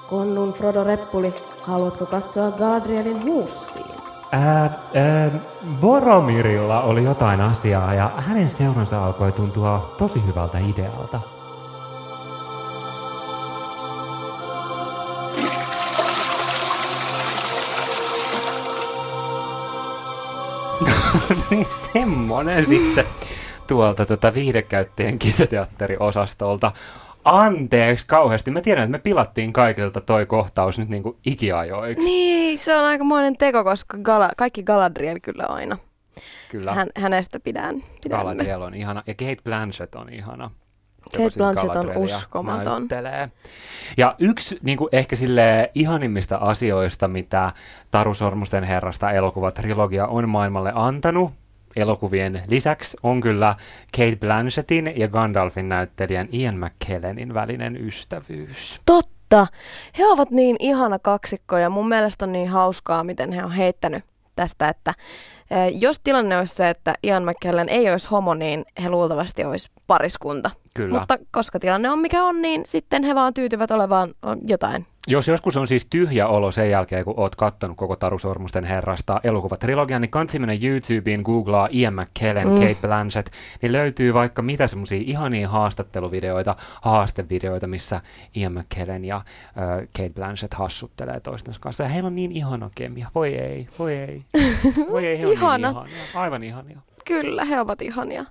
[0.09, 3.98] Konnun Frodo Reppuli, haluatko katsoa Galadrielin huussiin?
[4.31, 5.31] Ää, ää,
[5.79, 11.21] Boromirilla oli jotain asiaa ja hänen seuransa alkoi tuntua tosi hyvältä idealta.
[21.93, 23.05] Semmonen sitten.
[23.67, 26.71] tuolta tota viihdekäyttäjien kisateatteriosastolta.
[27.25, 28.51] Anteeksi kauheasti.
[28.51, 32.05] Mä tiedän, että me pilattiin kaikilta toi kohtaus nyt niinku ikiajoiksi.
[32.05, 35.77] Niin, se on aikamoinen teko, koska gala, kaikki Galadriel kyllä aina.
[36.49, 36.73] Kyllä.
[36.73, 37.75] Hän, hänestä pidän.
[38.03, 38.23] pidämme.
[38.23, 39.03] Galadriel on ihana.
[39.07, 40.51] Ja Kate Blanchett on ihana.
[41.11, 42.81] Kate siis Blanchett on uskomaton.
[42.81, 43.29] näyttelee.
[43.97, 47.51] Ja yksi niin kuin ehkä sille ihanimmista asioista, mitä
[47.91, 51.31] Taru Sormusten herrasta elokuvatrilogia on maailmalle antanut,
[51.79, 53.55] elokuvien lisäksi on kyllä
[53.97, 58.81] Kate Blanchettin ja Gandalfin näyttelijän Ian McKellenin välinen ystävyys.
[58.85, 59.47] Totta.
[59.97, 64.03] He ovat niin ihana kaksikko ja mun mielestä on niin hauskaa, miten he on heittänyt
[64.35, 64.93] tästä, että
[65.51, 69.69] eh, jos tilanne olisi se, että Ian McKellen ei olisi homo, niin he luultavasti olisi
[69.87, 70.51] pariskunta.
[70.73, 70.99] Kyllä.
[70.99, 74.13] Mutta koska tilanne on mikä on, niin sitten he vaan tyytyvät olevaan
[74.47, 74.85] jotain.
[75.09, 79.19] Jos joskus on siis tyhjä olo sen jälkeen, kun oot kattonut koko Taru Sormusten herrasta
[79.23, 82.53] elokuvatrilogian, niin kansi mennä YouTubeen, googlaa Ian McKellen, mm.
[82.53, 83.27] Kate Blanchett,
[83.61, 88.01] niin löytyy vaikka mitä semmoisia ihania haastatteluvideoita, haastevideoita, missä
[88.35, 89.23] Ian McKellen ja äh,
[89.97, 91.83] Kate Blanchett hassuttelee toistensa kanssa.
[91.83, 93.07] Ja heillä on niin ihana kemia.
[93.15, 94.23] Voi ei, voi ei.
[94.91, 95.71] Voi ei, he on Ihana.
[95.71, 96.21] niin ihania.
[96.21, 96.79] Aivan ihania.
[97.09, 98.25] Kyllä, he ovat ihania.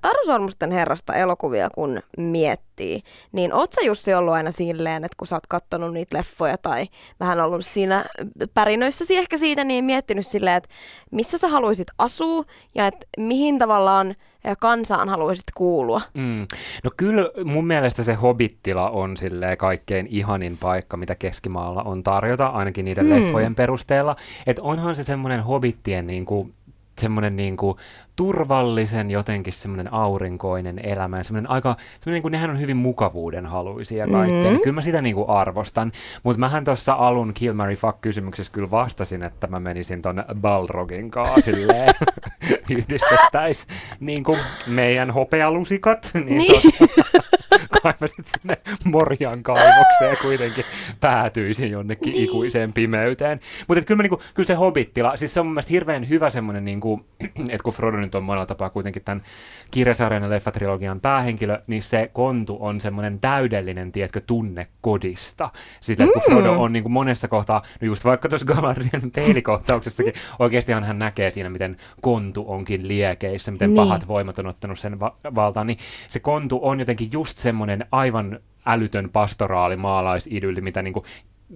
[0.00, 5.26] Taru Sormusten herrasta elokuvia kun miettii, niin oot sä Jussi ollut aina silleen, että kun
[5.26, 6.86] sä oot kattonut niitä leffoja tai
[7.20, 8.04] vähän ollut siinä
[8.54, 10.68] pärinöissäsi ehkä siitä, niin miettinyt silleen, että
[11.10, 14.14] missä sä haluaisit asua ja että mihin tavallaan
[14.60, 16.00] kansaan haluaisit kuulua.
[16.14, 16.46] Mm.
[16.84, 22.46] No kyllä mun mielestä se Hobbit-tila on silleen kaikkein ihanin paikka, mitä Keskimaalla on tarjota,
[22.46, 23.10] ainakin niiden Mm.
[23.10, 24.16] leffojen perusteella.
[24.46, 26.50] Että onhan se semmoinen Hobbitien niinku,
[26.98, 27.76] semmoinen niinku
[28.16, 34.42] turvallisen jotenkin semmoinen aurinkoinen elämä semmoinen aika, semmoinen niinku, nehän on hyvin mukavuuden haluisia kaikkea.
[34.44, 34.52] Mhm.
[34.52, 34.60] Mm.
[34.60, 39.22] Kyllä mä sitä niinku arvostan, mutta mähän tuossa alun Kill Mary Fuck kysymyksessä kyllä vastasin,
[39.22, 41.94] että mä menisin ton Balrogin kanssa silleen
[42.70, 43.66] yhdistettäis
[44.00, 46.38] niinku meidän hopealusikat, niin, Niin.
[46.80, 47.03] niin.
[47.84, 50.64] Kaivasit sinne Morjan kaivokseen kuitenkin
[51.00, 52.24] päätyisin jonnekin niin.
[52.24, 53.40] ikuiseen pimeyteen.
[53.68, 57.06] Mutta kyllä, niinku, kyllä se Hobbit-tila, siis se on mun mielestä hirveän hyvä semmoinen, niinku,
[57.20, 59.22] että kun Frodo nyt on monella tapaa kuitenkin tämän
[59.70, 65.50] kirjasarjan ja leffatrilogian päähenkilö, niin se kontu on semmoinen täydellinen, tiedätkö, tunne kodista.
[65.80, 70.98] Sitä, kun Frodo on niinku monessa kohtaa, no just vaikka tuossa Galadrielin peilikohtauksessakin, oikeastihan hän
[70.98, 73.74] näkee siinä, miten kontu onkin liekeissä, miten Niin.
[73.76, 73.88] niin.
[73.88, 78.40] pahat voimat on ottanut sen va- valtaan, niin se kontu on jotenkin just semmoinen aivan
[78.66, 81.04] älytön pastoraali maalaisidylli, mitä niinku,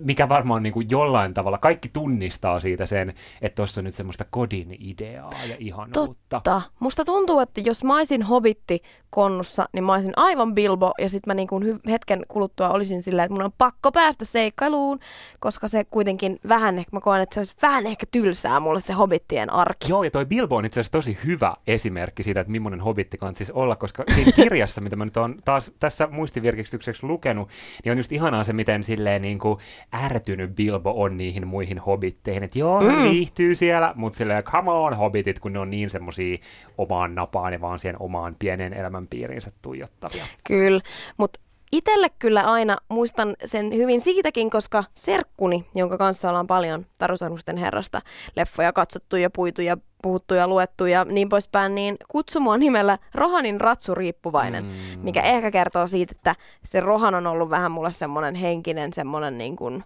[0.04, 4.76] mikä varmaan niinku jollain tavalla, kaikki tunnistaa siitä sen, että tuossa on nyt semmoista kodin
[4.80, 6.16] ideaa ja ihanuutta.
[6.28, 6.62] Totta.
[6.80, 11.30] Musta tuntuu, että jos mä olisin hobitti konnussa, niin mä olisin aivan Bilbo ja sitten
[11.30, 14.98] mä niin kuin hetken kuluttua olisin sillä, että mun on pakko päästä seikkailuun,
[15.40, 18.92] koska se kuitenkin vähän ehkä, mä koen, että se olisi vähän ehkä tylsää mulle se
[18.92, 19.88] hobittien arki.
[19.88, 23.52] Joo, ja toi Bilbo on itse asiassa tosi hyvä esimerkki siitä, että millainen hobitti kannattaisi
[23.52, 27.48] olla, koska siinä kirjassa, mitä mä nyt oon taas tässä muistivirkistykseksi lukenut,
[27.84, 29.58] niin on just ihanaa se, miten silleen niin kuin
[29.94, 33.02] ärtynyt Bilbo on niihin muihin hobitteihin, että joo, Mm.
[33.10, 36.38] viihtyy siellä, mutta silleen come on hobbitit, kun ne on niin semmosia
[36.78, 40.24] omaan napaan ja vaan siihen omaan pieneen elämänpiiriinsä tuijottavia.
[40.46, 40.80] Kyllä,
[41.16, 41.40] mutta
[41.72, 48.00] itelle kyllä aina muistan sen hyvin siitäkin, koska serkkuni, jonka kanssa ollaan paljon Tarusormusten herrasta
[48.36, 52.98] leffoja katsottu ja puitu ja puhuttu ja luettu ja niin poispäin, niin kutsui mua nimellä
[53.14, 54.70] Rohanin ratsuriippuvainen, mm.
[55.02, 56.34] mikä ehkä kertoo siitä, että
[56.64, 59.84] se Rohan on ollut vähän mulle semmoinen henkinen, semmoinen niin kuin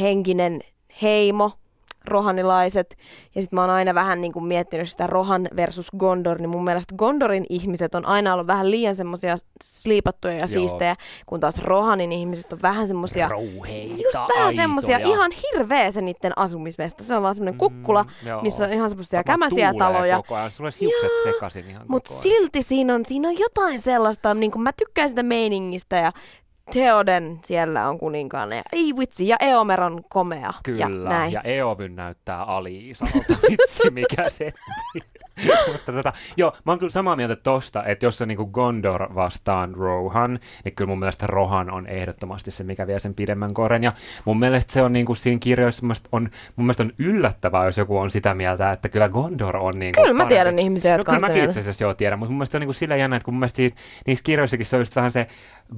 [0.00, 0.60] henkinen
[1.02, 1.52] heimo,
[2.08, 2.96] rohanilaiset.
[3.34, 6.64] Ja sitten mä oon aina vähän niin kuin miettinyt sitä Rohan versus Gondor, niin mun
[6.64, 10.48] mielestä Gondorin ihmiset on aina ollut vähän liian semmosia sliipattuja ja Joo.
[10.48, 14.52] siistejä, kun taas Rohanin ihmiset on vähän semmosia Rouheita, Just vähän aitoja.
[14.52, 17.04] semmosia, ihan hirveä se niiden asumismesta.
[17.04, 18.42] Se on vaan semmoinen kukkula, Mm, joo.
[18.42, 20.16] missä on ihan Varmaan kämäsiä taloja.
[20.16, 20.52] Koko ajan.
[20.52, 24.50] Sulla olisi hiukset Joo, sekaisin ihan Mutta silti siinä on, siinä on jotain sellaista, niin
[24.50, 26.12] kuin mä tykkään sitä meiningistä ja
[26.72, 30.52] Theoden siellä on kuninkaana ja ei vitsi, ja Eomer on komea.
[30.62, 31.32] Kyllä, ja, näin.
[31.32, 33.34] ja Eovyn näyttää Aliisalta.
[33.50, 34.60] Vitsi, mikä setti.
[35.72, 39.74] Mutta tota, joo, mä oon kyllä samaa mieltä tosta, että jos on niinku Gondor vastaan
[39.74, 43.82] Rohan, niin kyllä mun mielestä Rohan on ehdottomasti se, mikä vie sen pidemmän koren.
[43.82, 43.92] Ja
[44.24, 48.10] mun mielestä se on niinku siinä kirjoissa, on, mun mielestä on yllättävää, jos joku on
[48.10, 50.34] sitä mieltä, että kyllä Gondor on niinku Kyllä mä parempi.
[50.34, 52.60] tiedän ihmisiä, jotka no, kyllä mäkin itse asiassa joo tiedän, mutta mun mielestä se on
[52.60, 55.26] niinku sillä jännä, että kun mun mielestä siitä, niissä kirjoissakin se on just vähän se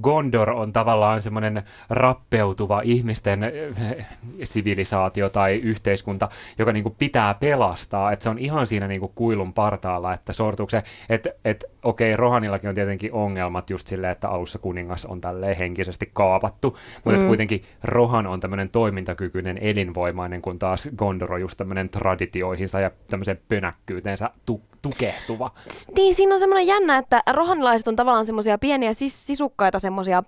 [0.01, 4.07] Gondor on tavallaan semmoinen rappeutuva ihmisten äh,
[4.43, 9.53] sivilisaatio tai yhteiskunta, joka niinku pitää pelastaa, että se on ihan siinä niinku kuilun kuilun
[9.53, 14.59] partaalla, että sortuuko se, että et, okei, Rohanillakin on tietenkin ongelmat just silleen, että alussa
[14.59, 17.27] kuningas on tälleen henkisesti kaapattu, mutta mm.
[17.27, 23.39] kuitenkin Rohan on tämmöinen toimintakykyinen, elinvoimainen, kun taas Gondor on just tämmöinen traditioihinsa ja tämmöiseen
[23.47, 25.51] pönäkkyyteensä tu- tukehtuva.
[25.95, 30.23] Niin, siinä on semmoinen jännä, että rohanilaiset on tavallaan semmoisia pieniä sis- sisukkaita semmoisia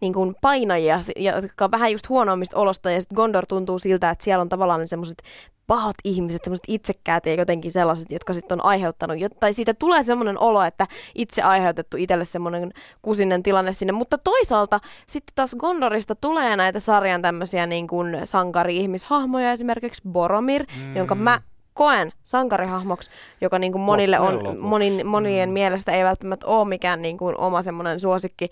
[0.00, 1.00] niin kuin painajia,
[1.42, 4.88] jotka on vähän just huonoimmista olosta, ja sitten Gondor tuntuu siltä, että siellä on tavallaan
[4.88, 5.22] semmoiset
[5.66, 10.38] pahat ihmiset, semmoiset itsekkäät ja jotenkin sellaiset, jotka sitten on aiheuttanut, tai siitä tulee semmoinen
[10.38, 16.56] olo, että itse aiheutettu itselle semmoinen kusinen tilanne sinne, mutta toisaalta sitten taas Gondorista tulee
[16.56, 20.96] näitä sarjan tämmöisiä niin kuin sankari-ihmishahmoja, esimerkiksi Boromir, mm.
[20.96, 21.40] jonka mä
[21.74, 25.52] koen sankarihahmoksi, joka niin kuin monille on, monin, monien mm.
[25.52, 28.50] mielestä ei välttämättä ole mikään niin kuin oma semmoinen suosikki.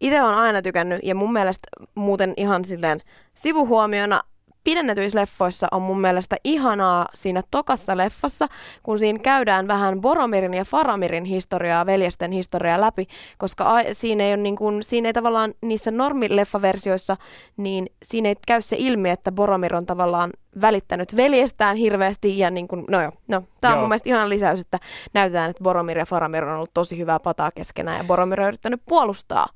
[0.00, 3.00] Itse on aina tykännyt ja mun mielestä muuten ihan silleen
[3.34, 4.22] sivuhuomiona
[4.64, 8.48] pidennetyissä leffoissa on mun mielestä ihanaa siinä tokassa leffassa,
[8.82, 13.06] kun siinä käydään vähän Boromirin ja Faramirin historiaa, veljesten historiaa läpi,
[13.38, 17.16] koska a- siinä ei, ole niin kuin, siinä ei tavallaan niissä normileffaversioissa,
[17.56, 22.68] niin siinä ei käy se ilmi, että Boromir on tavallaan välittänyt veljestään hirveästi ja niin
[22.68, 23.80] kuin, no joo, no, tämä on joo.
[23.80, 24.78] mun mielestä ihan lisäys, että
[25.14, 28.82] näytetään, että Boromir ja Faramir on ollut tosi hyvää pataa keskenään ja Boromir on yrittänyt
[28.88, 29.46] puolustaa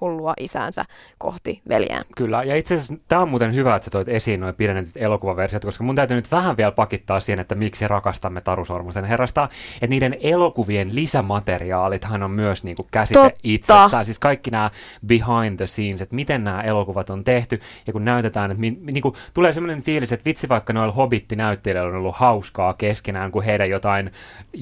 [0.00, 0.84] hullua isänsä
[1.18, 2.04] kohti veljään.
[2.16, 5.64] Kyllä, ja itse asiassa tämä on muuten hyvä, että sä toit esiin noin pidennetyt elokuvaversiot,
[5.64, 9.86] koska mun täytyy nyt vähän vielä pakittaa siihen, että miksi rakastamme Taru Sormusen herrasta, että
[9.86, 13.40] niiden elokuvien lisämateriaalithan on myös niin kuin käsite Totta.
[13.42, 14.70] itsessään, siis kaikki nämä
[15.06, 19.02] behind the scenes, että miten nämä elokuvat on tehty, ja kun näytetään, että mi, niin
[19.02, 23.70] kuin, tulee sellainen fiilis, että vitsi vaikka noilla hobbittinäyttelijöillä on ollut hauskaa keskenään, kun heidän
[23.70, 24.10] jotain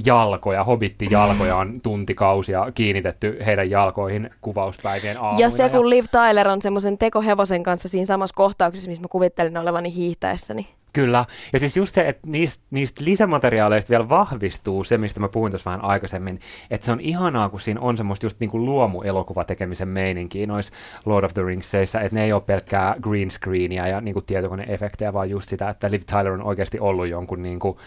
[0.06, 5.46] jalkoja, hobittijalkoja on tuntikausia kiinnitetty heidän jalkoihin kuvauspäivien aamuina.
[5.46, 9.56] Ja se, kun Liv Tyler on semmoisen tekohevosen kanssa siinä samassa kohtauksessa, missä mä kuvittelin
[9.56, 10.68] olevani hiihtäessäni.
[10.92, 11.24] Kyllä.
[11.52, 15.70] Ja siis just se, että niistä, niistä lisämateriaaleista vielä vahvistuu se, mistä mä puhuin tuossa
[15.70, 20.46] vähän aikaisemmin, että se on ihanaa, kun siinä on semmoista just niinku luomuelokuva tekemisen meininkiä
[20.46, 20.72] noissa
[21.04, 25.30] Lord of the Ringseissä, että ne ei ole pelkkää green screenia ja niinku tietokoneefektejä, vaan
[25.30, 27.78] just sitä, että Liv Tyler on oikeasti ollut jonkun niinku,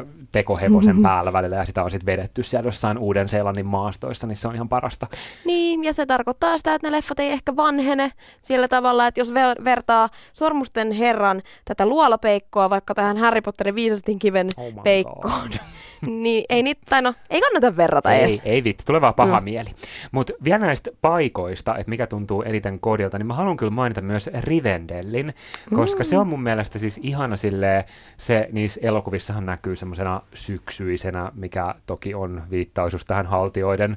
[0.00, 4.48] ö, tekohevosen päällä välillä ja sitä on sitten vedetty siellä jossain Uuden-Seelannin maastoissa, niin se
[4.48, 5.06] on ihan parasta.
[5.44, 9.30] Niin, ja se tarkoittaa sitä, että ne leffat ei ehkä vanhene sillä tavalla, että jos
[9.30, 15.50] ver- vertaa Sormusten herran tätä luola peikkoa vaikka tähän Harry Potterin viisastin kiven oh peikkoon.
[16.06, 18.42] niin ei niitä, tai no, ei kannata verrata ei, edes.
[18.44, 19.44] Ei vitti, tulee vaan paha mm.
[19.44, 19.70] mieli.
[20.12, 24.30] Mutta vielä näistä paikoista, että mikä tuntuu eniten kodilta, niin mä haluan kyllä mainita myös
[24.40, 25.34] Rivendellin,
[25.74, 26.04] koska mm.
[26.04, 27.84] se on mun mielestä siis ihana silleen,
[28.16, 33.96] se niissä elokuvissahan näkyy semmoisena syksyisenä, mikä toki on viittaus tähän haltioiden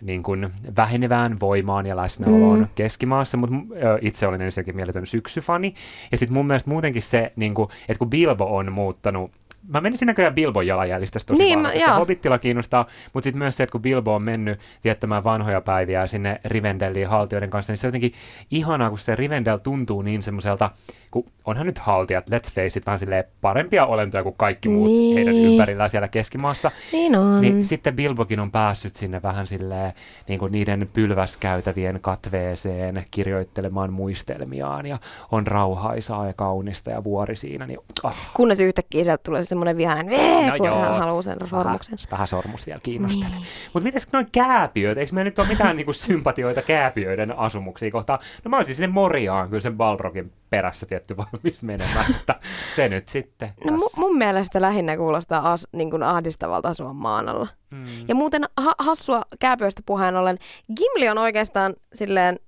[0.00, 2.68] niin kuin vähenevään voimaan ja läsnäoloon mm.
[2.74, 3.56] keskimaassa, mutta
[4.00, 5.74] itse olin ensinnäkin mieletön syksyfani.
[6.12, 9.30] Ja sitten mun mielestä muutenkin se, niin kuin, että kun Bilbo on muuttanut
[9.68, 11.84] mä menisin näköjään Bilbon jalanjäljistä tosi niin, paljon.
[11.84, 16.06] Se Hobittila kiinnostaa, mutta sitten myös se, että kun Bilbo on mennyt viettämään vanhoja päiviä
[16.06, 18.12] sinne Rivendelliin haltioiden kanssa, niin se on jotenkin
[18.50, 20.70] ihanaa, kun se Rivendell tuntuu niin semmoiselta,
[21.10, 25.16] kun onhan nyt haltijat, let's face it, vähän silleen parempia olentoja kuin kaikki muut niin.
[25.16, 26.70] heidän ympärillään siellä keskimaassa.
[26.92, 27.40] Niin on.
[27.40, 29.92] Niin sitten Bilbokin on päässyt sinne vähän silleen
[30.28, 34.98] niin kuin niiden pylväskäytävien katveeseen kirjoittelemaan muistelmiaan ja
[35.32, 37.66] on rauhaisaa ja kaunista ja vuori siinä.
[37.66, 38.14] Niin, oh.
[38.34, 41.92] Kunnes yhtäkkiä sieltä tulee semmoinen vihainen, no kun joo, hän haluaa sen sormuksen.
[41.92, 43.30] Vähän, vähän sormus vielä kiinnostelee.
[43.30, 43.46] Niin.
[43.74, 48.18] Mutta miten noin kääpiöt, eikö meillä nyt ole mitään niinku sympatioita kääpiöiden asumuksia kohtaan?
[48.44, 52.34] No mä olisin sinne Moriaan kyllä sen Balrogin perässä tietty valmis menemään, että
[52.76, 53.50] se nyt sitten.
[53.64, 57.46] No mun, mun mielestä lähinnä kuulostaa as, niin kuin ahdistavalta asua maan alla.
[57.70, 57.86] Mm.
[58.08, 60.38] Ja muuten ha- hassua kääpiöistä puheen ollen,
[60.76, 62.38] Gimli on oikeastaan silleen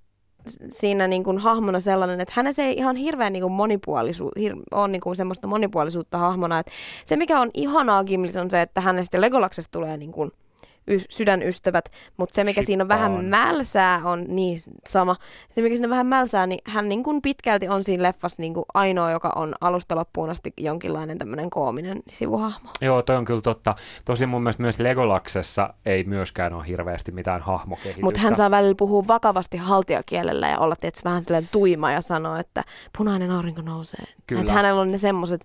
[0.70, 4.92] siinä niin kuin hahmona sellainen, että hänessä ei ihan hirveän niin kuin monipuolisuus, hir, on
[4.92, 6.58] niin kuin semmoista monipuolisuutta hahmona.
[6.58, 6.72] Että
[7.04, 10.30] se, mikä on ihanaa Gimlis, on se, että hänestä Legolaksesta tulee niin kuin
[10.86, 12.66] y- sydänystävät, mutta se mikä Shippaan.
[12.66, 15.16] siinä on vähän mälsää on niin sama.
[15.54, 18.54] Se mikä siinä on vähän mälsää, niin hän niin kuin pitkälti on siinä leffassa niin
[18.54, 22.70] kuin ainoa, joka on alusta loppuun asti jonkinlainen tämmöinen koominen sivuhahmo.
[22.80, 23.74] Joo, toi on kyllä totta.
[24.04, 28.04] Tosi mun mielestä myös Legolaksessa ei myöskään ole hirveästi mitään hahmokehitystä.
[28.04, 32.40] Mutta hän saa välillä puhua vakavasti haltiakielellä ja olla tietysti vähän sellainen tuima ja sanoa,
[32.40, 32.64] että
[32.98, 34.04] punainen aurinko nousee.
[34.26, 34.40] Kyllä.
[34.40, 35.44] Että hänellä on ne semmoiset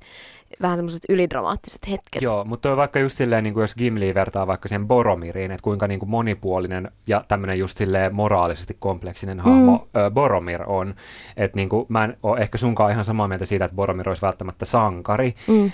[0.61, 2.21] vähän semmoiset ylidramaattiset hetket.
[2.21, 4.87] Joo, mutta vaikka just silleen, niin kuin jos Gimli vertaa vaikka sen
[5.27, 10.01] Boromiriin, että kuinka niin kuin monipuolinen ja tämmöinen just silleen moraalisesti kompleksinen hahmo mm.
[10.01, 10.95] ö, Boromir on.
[11.37, 14.21] Että niin kuin, mä en ole ehkä sunkaan ihan samaa mieltä siitä, että Boromir olisi
[14.21, 15.71] välttämättä sankari, mm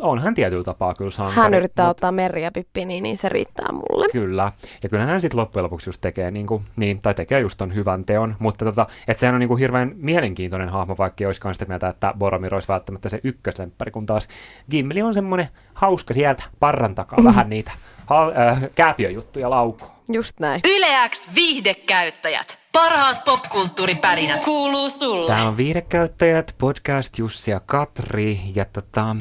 [0.00, 1.36] onhan tietyllä tapaa kyllä sankari.
[1.36, 4.08] Hän yrittää mut- ottaa Merri ja Pippi, niin, niin se riittää mulle.
[4.12, 4.52] Kyllä.
[4.82, 7.74] Ja kyllähän hän sitten loppujen lopuksi just tekee, niin kuin, niin, tai tekee just ton
[7.74, 11.54] hyvän teon, mutta tota, että sehän on niin kuin hirveän mielenkiintoinen hahmo, vaikka ei olisikaan
[11.54, 14.28] sitä mieltä, että Boromir olisi välttämättä se ykköslemppari, kun taas
[14.70, 17.72] Gimli on semmoinen hauska sieltä parran takaa vähän niitä
[18.06, 19.92] hal- äh, kääpiöjuttuja laukoo.
[20.08, 20.60] Just näin.
[20.76, 22.58] Yleäks viihdekäyttäjät.
[22.72, 25.26] Parhaat popkulttuuripärinät kuuluu sulle.
[25.32, 29.16] Tää on Viidekäyttäjät, podcast Jussi ja Katri, ja tota,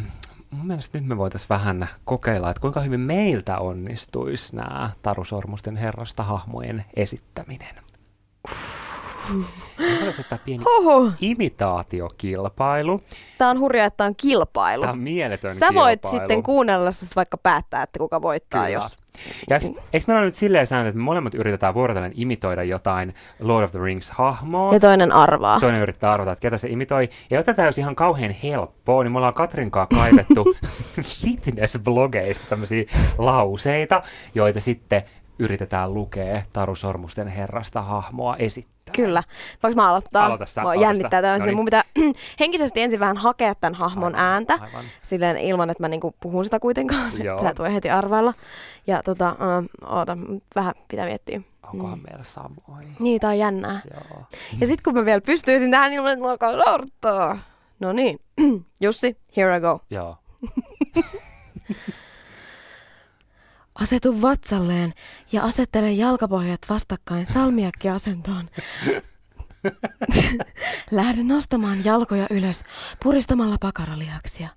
[0.52, 5.76] mun mielestä nyt me voitaisiin vähän kokeilla, että kuinka hyvin meiltä onnistuisi nämä Taru Sormusten
[5.78, 7.76] herrasta hahmojen esittäminen.
[9.80, 11.12] Voitaisiin ottaa pieni Huhu.
[11.22, 13.00] imitaatiokilpailu.
[13.38, 14.82] Tää on hurjaa, että tää on kilpailu.
[14.82, 16.20] Tämä on mieletön Sä voit kilpailu.
[16.22, 18.84] sitten kuunnellessa vaikka päättää, että kuka voittaa, Kyllä.
[18.84, 18.98] jos...
[19.50, 23.14] Ja eikö, eikö meillä ole nyt silleen sääntö, että me molemmat yritetään vuorotellen imitoida jotain
[23.40, 24.74] Lord of the Rings-hahmoa?
[24.74, 25.60] Ja toinen arvaa.
[25.60, 27.10] Toinen yrittää arvata, että ketä se imitoi.
[27.30, 30.56] Ja jotta tämä olisi ihan kauhean helppoa, niin me ollaan Katrinkaan kaivettu
[31.22, 32.84] fitness-blogeista tämmöisiä
[33.18, 34.04] lauseita,
[34.36, 35.04] joita sitten
[35.40, 38.81] yritetään lukea Taru Sormusten herrasta hahmoa esittää.
[38.92, 39.24] Kyllä.
[39.64, 40.26] Voinko mä aloittaa?
[40.26, 41.22] Aloita sä, Mua jännittää sä.
[41.22, 41.38] tämä.
[41.38, 41.56] Noniin.
[41.56, 41.84] Mun pitää
[42.40, 44.54] henkisesti ensin vähän hakea tämän hahmon Aivan, ääntä.
[44.54, 44.86] aivan.
[45.04, 47.12] Silleen ilman, että mä niinku puhun sitä kuitenkaan.
[47.40, 48.34] Tämä tulee heti arvailla.
[48.88, 50.18] Ja tota, uh, oota,
[50.56, 51.42] vähän pitää miettiä.
[51.74, 52.96] Onkohan meillä samoin?
[53.00, 53.80] Niin, tää on jännää.
[53.94, 54.24] Joo.
[54.62, 57.38] Ja sit kun mä vielä pystyisin tähän ilman, että mä alkaa lorttaa.
[57.80, 58.20] No niin.
[58.82, 59.80] Jussi, here I go.
[59.90, 60.18] Joo.
[63.82, 64.94] Asetu vatsalleen
[65.32, 68.50] ja asettele jalkapohjat vastakkain salmiakkiasentoon.
[70.92, 72.64] Lähde nostamaan jalkoja ylös
[73.04, 74.48] puristamalla pakaralihaksia.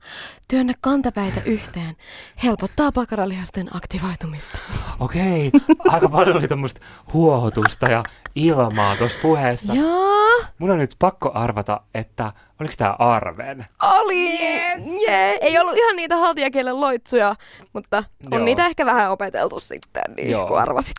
[0.48, 1.96] Työnnä kantapäitä yhteen.
[2.44, 4.58] Helpottaa pakaralihasten aktivoitumista.
[5.00, 5.50] Okei,
[5.88, 6.80] aika paljon oli tuommoista
[7.12, 8.02] huohotusta ja
[8.34, 9.74] ilmaa tuossa puheessa.
[9.74, 13.66] Joo, Mun on nyt pakko arvata, että oliko tämä Arven?
[13.82, 14.30] oli!
[14.30, 14.86] Yes.
[15.08, 15.34] Yeah.
[15.40, 17.34] Ei ollut ihan niitä haltijakielen loitsuja,
[17.72, 17.96] mutta
[18.32, 18.44] on Joo.
[18.44, 20.46] niitä ehkä vähän opeteltu sitten, niin Joo.
[20.46, 20.96] kun arvasit.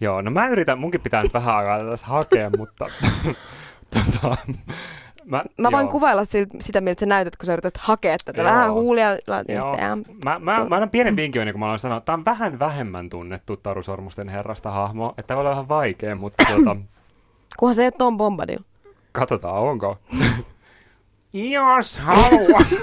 [0.00, 2.86] Joo, no mä yritän, munkin pitää nyt vähän aikaa tässä hakea, mutta
[3.94, 4.36] tota,
[5.24, 5.92] mä, Mä voin joo.
[5.92, 8.42] kuvailla si- sitä, miltä sä näytät, kun sä yrität hakea tätä.
[8.42, 8.50] Joo.
[8.50, 10.04] Vähän huulia yhteen.
[10.24, 13.10] Mä, mä, mä annan pienen vinkin, kuin mä aloin sanoa, että tämä on vähän vähemmän
[13.10, 16.76] tunnettu Taru Sormusten herrasta hahmo, että tämä voi olla vähän vaikea, mutta tuota,
[17.58, 18.58] Kunhan se ei ole Tom Bombadil.
[19.12, 19.98] katsotaan, onko.
[21.32, 22.60] Jos haluaa.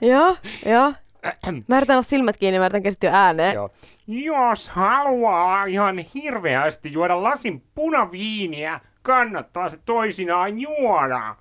[0.00, 0.36] Joo,
[0.66, 0.92] joo.
[1.68, 3.54] Mä yritän olla silmät kiinni, mä yritän keskittyä ääneen.
[3.54, 3.70] Joo.
[4.06, 11.36] Jos haluaa ihan hirveästi juoda lasin punaviiniä, kannattaa se toisinaan juoda.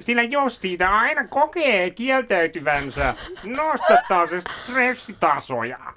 [0.00, 3.14] Sillä jos siitä aina kokee kieltäytyvänsä,
[3.44, 5.78] nostattaa se stressitasoja.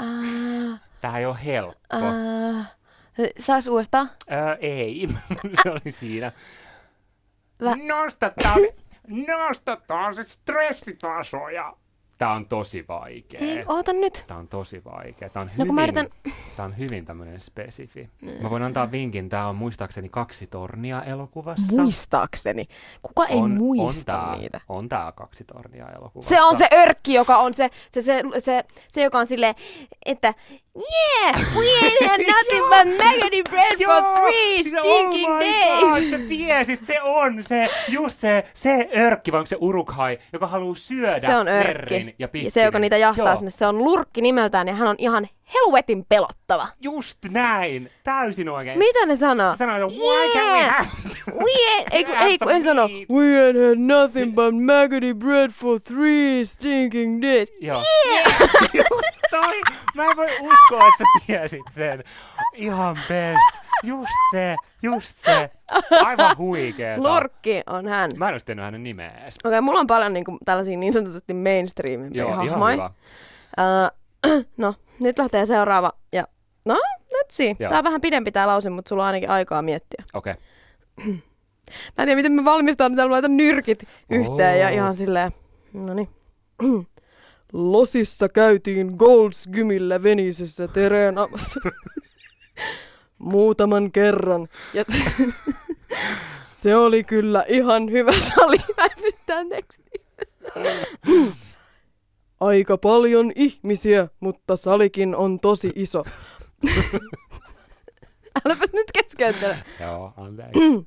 [1.00, 1.96] Tää ei ole helppo.
[2.60, 2.70] Äh,
[3.38, 4.10] sais uudestaan?
[4.28, 5.08] Ää, ei,
[5.62, 6.32] se oli siinä.
[7.62, 8.74] Vä- Nostattaa se,
[9.10, 11.72] nostattaa se stressitasoja.
[12.20, 13.40] Tää on tosi vaikea.
[13.40, 14.24] Ei, oota nyt.
[14.26, 15.28] Tää on tosi vaikea.
[15.28, 16.08] Tää on No, hyvin, mä yritän-
[16.56, 18.08] tää on hyvin tämmönen spesifi.
[18.42, 19.28] Mä voin antaa vinkin.
[19.28, 21.82] Tää on muistaakseni kaksi tornia elokuvassa.
[21.82, 22.66] Muistaakseni.
[23.02, 24.60] Kuka ei on, muista on tää, niitä?
[24.68, 26.28] On tää kaksi tornia elokuvassa.
[26.28, 29.54] Se on se örkki, joka on se, se, se, se, se joka on silleen,
[30.06, 30.34] että
[30.76, 35.80] Yeah, we ain't had nothing but maggoty bread for three siis stinking oh my days.
[35.80, 40.46] God, sä tiesit, se on se, just se, se örkki, vai onko se urukhai, joka
[40.46, 43.78] haluaa syödä Se on Merrin ja Ja se, joka niitä jahtaa Joo, sinne, se on
[43.84, 46.66] lurkki nimeltään ja hän on ihan helvetin pelottava.
[46.80, 48.78] Just näin, täysin oikein.
[48.78, 49.52] Mitä ne sanoo?
[49.52, 50.76] Se sanoo, että why can't we Yeah.
[50.76, 50.88] have...
[51.44, 55.50] We ain't, ei, kun, ei, kun en sano, we ain't had nothing but maggoty bread
[55.50, 57.48] for three stinking days.
[57.60, 57.82] Joo.
[58.12, 58.40] Yeah.
[58.74, 59.49] Just toi.
[60.00, 62.04] Mä en voi uskoa, että sä tiesit sen.
[62.54, 63.70] Ihan best.
[63.82, 65.50] Just se, just se.
[66.04, 67.02] Aivan huikeeta.
[67.02, 68.10] Lurkki on hän.
[68.16, 69.36] Mä en olisi tiennyt hänen nimeä edes.
[69.44, 72.72] Okei, okay, mulla on paljon niinku, tällaisia niin sanotusti mainstreamimpia Joo, ihan hahmoja.
[72.72, 72.90] hyvä.
[74.30, 75.92] Uh, no, nyt lähtee seuraava.
[76.12, 76.24] Ja,
[76.64, 76.74] no,
[77.12, 77.56] let's see.
[77.58, 77.70] Joo.
[77.70, 80.04] Tää on vähän pidempi tää lause, mutta sulla on ainakin aikaa miettiä.
[80.14, 80.34] Okei.
[81.96, 84.74] Mä en tiedä, miten me valmistetaan, täällä laitan nyrkit yhteen ja Oo.
[84.74, 85.32] ihan silleen,
[85.72, 86.08] no niin.
[87.52, 91.60] Losissa käytiin Goldsgymillä Venisessä treenaamassa.
[93.18, 94.48] Muutaman kerran.
[94.74, 94.84] Ja
[96.62, 98.56] se oli kyllä ihan hyvä sali.
[99.28, 100.00] Mä tekstiin.
[102.40, 106.04] Aika paljon ihmisiä, mutta salikin on tosi iso.
[108.44, 109.58] Äläpäs nyt keskeyttele.
[109.80, 110.60] Joo, anteeksi.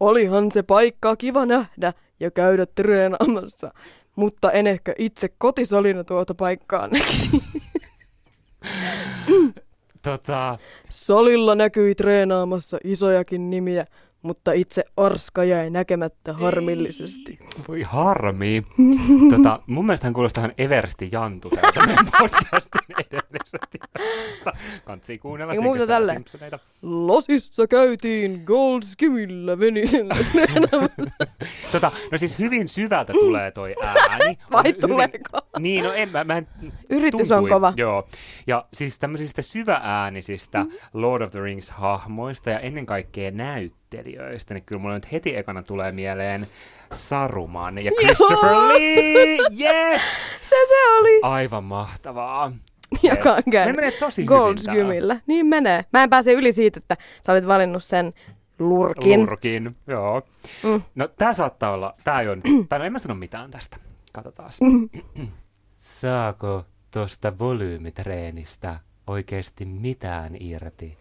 [0.00, 3.72] Olihan se paikka kiva nähdä ja käydä treenaamassa,
[4.16, 7.30] mutta en ehkä itse kotisalina tuota paikkaa näkisi.
[10.02, 10.58] tota,
[10.88, 13.86] Salilla näkyi treenaamassa isojakin nimiä,
[14.22, 17.38] mutta itse Arska jäi näkemättä harmillisesti.
[17.68, 18.62] Voi harmi.
[19.36, 23.88] tota, mun mielestä hän kuulostaa ihan Eversti Jantu meidän podcastin edellisestä.
[24.84, 26.16] Kantsii kuunnella Eikä muuta tälleen.
[26.18, 26.58] Simpsoneita.
[26.82, 30.14] Lasissa käytiin Goldskimillä venisellä.
[31.72, 34.38] Tota, no siis hyvin syvältä tulee toi ääni.
[34.52, 35.38] Vai Hyvin- tuleeko?
[35.58, 36.48] Niin, no en mä, mä en,
[36.90, 37.72] Yritys on kova.
[37.76, 38.08] Joo,
[38.46, 40.78] ja siis tämmöisistä syvääänisistä Mm-hmm.
[41.02, 43.30] Lord of the Rings-hahmoista ja ennen kaikkea
[43.96, 46.46] näyttelijöistä, niin kyllä mulla nyt heti ekana tulee mieleen
[46.92, 49.38] Saruman ja Christopher Lee!
[49.60, 50.02] Yes!
[50.42, 51.20] se se oli.
[51.22, 52.52] Aivan mahtavaa.
[53.02, 55.20] Joka on Ne käynyt menee tosi hyvin Goldskymillä.
[55.26, 55.84] Niin menee.
[55.92, 58.12] Mä en pääse yli siitä, että sä olit valinnut sen
[58.58, 59.20] lurkin.
[59.20, 60.22] Lurkin, joo.
[60.62, 60.82] Mm.
[60.94, 63.76] No tää saattaa olla, tää ei on, tai no en mä sano mitään tästä.
[64.12, 64.50] Katsotaan.
[65.76, 70.98] Saako tosta volyymitreenistä oikeasti mitään irti,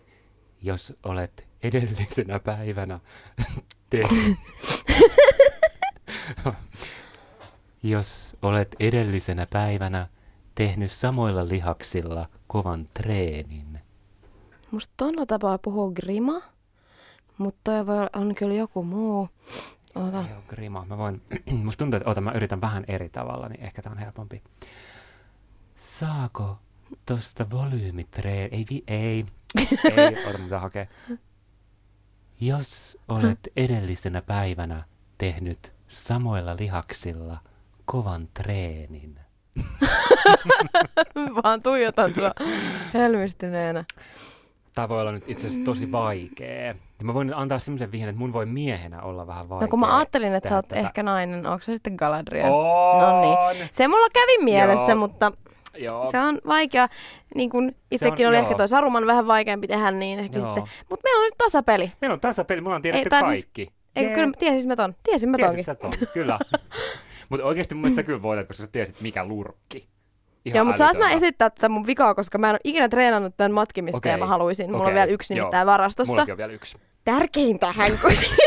[0.62, 3.00] jos olet edellisenä päivänä
[3.90, 4.38] tehnyt...
[7.84, 10.08] jos olet edellisenä päivänä
[10.56, 13.80] tehnyt samoilla lihaksilla kovan treenin.
[14.72, 16.42] Musta tuolla tapaa puhuu Grima,
[17.38, 19.30] mutta toi voi on kyllä joku muu.
[19.96, 20.24] Ota.
[20.30, 20.86] Joo, grima.
[20.86, 21.22] Mä voin,
[21.64, 24.44] musta tuntuu, että ota, mä yritän vähän eri tavalla, niin ehkä tää on helpompi.
[25.78, 26.58] Saako
[27.06, 28.50] tosta volyymitreen...
[28.52, 29.26] Ei, vi, ei,
[29.98, 30.88] ei, ota mitä hakee.
[32.44, 34.84] Jos olet edellisenä päivänä
[35.18, 37.38] tehnyt samoilla lihaksilla
[37.86, 39.20] kovan treenin.
[41.44, 42.32] Vaan tuijotan sua
[42.94, 43.84] helmistyneenä.
[44.76, 46.76] Tämä voi olla nyt itse asiassa tosi vaikea.
[47.00, 49.66] Ja mä voin nyt antaa semmoisen vihjeen, että mun voi miehenä olla vähän vaikea.
[49.68, 50.82] No kun mä ajattelin, että sä oot tätä.
[50.82, 52.54] ehkä nainen, onko se sitten Galadriel?
[52.54, 53.02] On!
[53.02, 53.70] No niin.
[53.72, 55.00] Se mulla kävi mielessä, Joo.
[55.00, 55.32] mutta
[55.78, 56.12] Joo.
[56.12, 56.88] se on vaikea.
[57.36, 58.44] Niin kuin itsekin on- oli joo.
[58.46, 60.46] ehkä toi Saruman vähän vaikeampi tehdä, niin ehkä Joo.
[60.46, 60.64] sitten.
[60.90, 61.92] Mutta meillä on nyt tasapeli.
[62.02, 63.62] Meillä on tasapeli, mulla on tiedetty tää siis- kaikki.
[63.96, 64.16] Eikö Jee.
[64.16, 64.96] kyllä tiesin mä ton?
[65.04, 65.66] Tiesin mä tonkin.
[65.66, 66.40] Tiesit ton, kyllä.
[67.30, 69.88] Mutta oikeasti mun mielestä sä kyllä voitat, koska sä tiesit mikä lurkki.
[70.46, 73.38] Ihan Joo, mutta saas mä esittää tätä mun vikaa, koska mä en ole ikinä treenannut
[73.38, 74.66] tämän matkimista Okei, ja mä haluaisin.
[74.66, 75.40] Mulla on okei, vielä yksi joo.
[75.40, 76.12] nimittäin varastossa.
[76.12, 76.78] Mullakin on vielä yksi.
[77.06, 78.38] Tärkeintähän kuitenkin.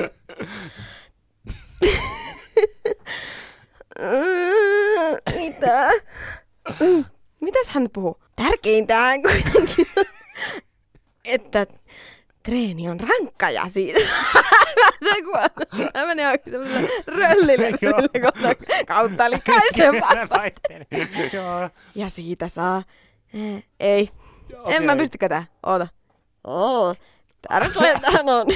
[5.36, 5.90] Mitä?
[7.40, 8.22] Mitäs hän puhuu?
[8.36, 9.86] Tärkeintähän kuitenkin,
[11.24, 11.66] että
[12.42, 14.00] treeni on rankka ja siitä.
[15.04, 15.32] se kun
[15.94, 18.54] Mä menin oikein semmoiselle röllille sille kohta
[18.86, 19.24] kautta
[20.38, 20.86] väittelen.
[21.32, 21.70] Joo.
[21.94, 22.82] Ja siitä saa...
[23.34, 24.10] Eh, Ei.
[24.58, 24.76] Okei.
[24.76, 25.46] En mä pystykö tää.
[25.66, 25.86] Oota.
[26.44, 26.94] Oo.
[27.48, 28.46] Tärkeintähän on.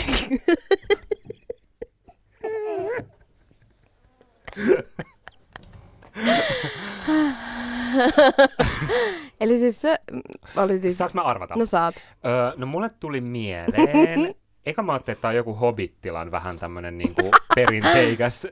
[9.40, 10.20] Eli siis se mm,
[10.56, 10.98] oli siis...
[10.98, 11.54] Saanko mä arvata?
[11.56, 11.94] No saat.
[12.26, 14.34] Öö, no mulle tuli mieleen,
[14.66, 18.46] eka mä ajattelin, että tää on joku Hobittilan vähän tämmönen niinku perinteikäs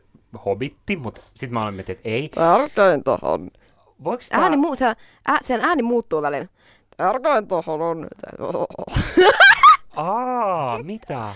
[0.44, 2.28] hobitti, mutta sit mä olen miettinyt, että ei.
[2.28, 3.50] Tärkeintähän.
[4.04, 4.40] Voiko tää...
[4.40, 4.84] Ääni muu, se,
[5.26, 6.46] ää, sen ääni muuttuu välillä.
[6.96, 8.06] Tärkeintähän on.
[9.96, 11.34] Aa, mitä?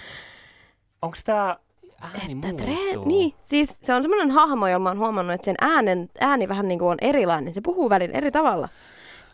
[1.02, 1.56] Onks tää
[2.02, 2.66] ääni Että muuttuu?
[2.66, 6.48] treen, niin, siis se on semmoinen hahmo, jolla mä oon huomannut, että sen äänen, ääni
[6.48, 7.54] vähän niin kuin on erilainen.
[7.54, 8.68] Se puhuu välillä eri tavalla.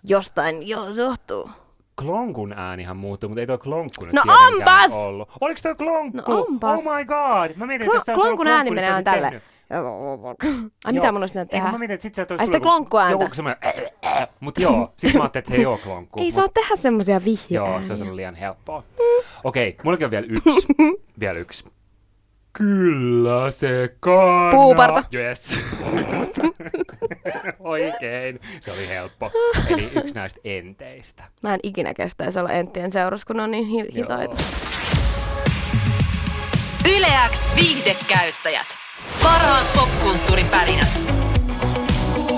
[0.04, 1.50] Jostain jo, johtuu.
[1.96, 4.92] Klonkun äänihän muuttuu, mutta ei toi klonkku nyt No onpas!
[4.92, 5.28] ollut.
[5.40, 6.32] Oliko toi klonkku?
[6.32, 6.86] No onpas.
[6.86, 7.56] Oh my god!
[7.56, 9.32] Mä mietin, että Klo- olisit klonkun ääni menee tälleen.
[9.32, 9.42] tehnyt.
[10.84, 11.72] Ai mitä mun olisi pitänyt tehdä?
[11.72, 13.24] mä mietin, että sit sä Ai sitä klonkkuääntä.
[13.24, 13.62] Joku semmoinen,
[14.40, 16.20] mut joo, sit mä ajattelin, että se ei oo klonkku.
[16.20, 17.54] Ei mut- saa tehdä semmosia vihjeitä.
[17.54, 18.82] Joo, se olisi ollut liian helppoa.
[19.44, 20.66] Okei, mullakin on vielä yksi.
[21.20, 21.64] vielä yksi.
[22.52, 24.50] Kyllä se kannaa.
[24.50, 25.04] Puuparta.
[25.14, 25.50] Yes.
[27.60, 28.40] Oikein.
[28.60, 29.30] Se oli helppo.
[29.68, 31.24] Eli yksi näistä enteistä.
[31.42, 34.36] Mä en ikinä kestäisi olla enttien seurassa, kun ne on niin hi- hitaita.
[36.96, 38.66] Yleäks viihdekäyttäjät.
[39.22, 40.88] Parhaat popkulttuuripärinät.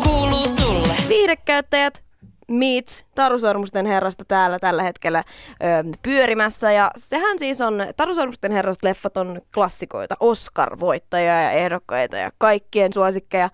[0.03, 0.95] Kuuluu sulle.
[1.09, 2.03] Viihdekäyttäjät
[2.49, 6.73] Meets Taru Sormusten herrasta täällä tällä hetkellä ö, pyörimässä.
[6.73, 12.93] Ja sehän siis on, Taru Sormusten herrasta leffat on klassikoita, Oscar-voittajia ja ehdokkaita ja kaikkien
[12.93, 13.51] suosikkeja.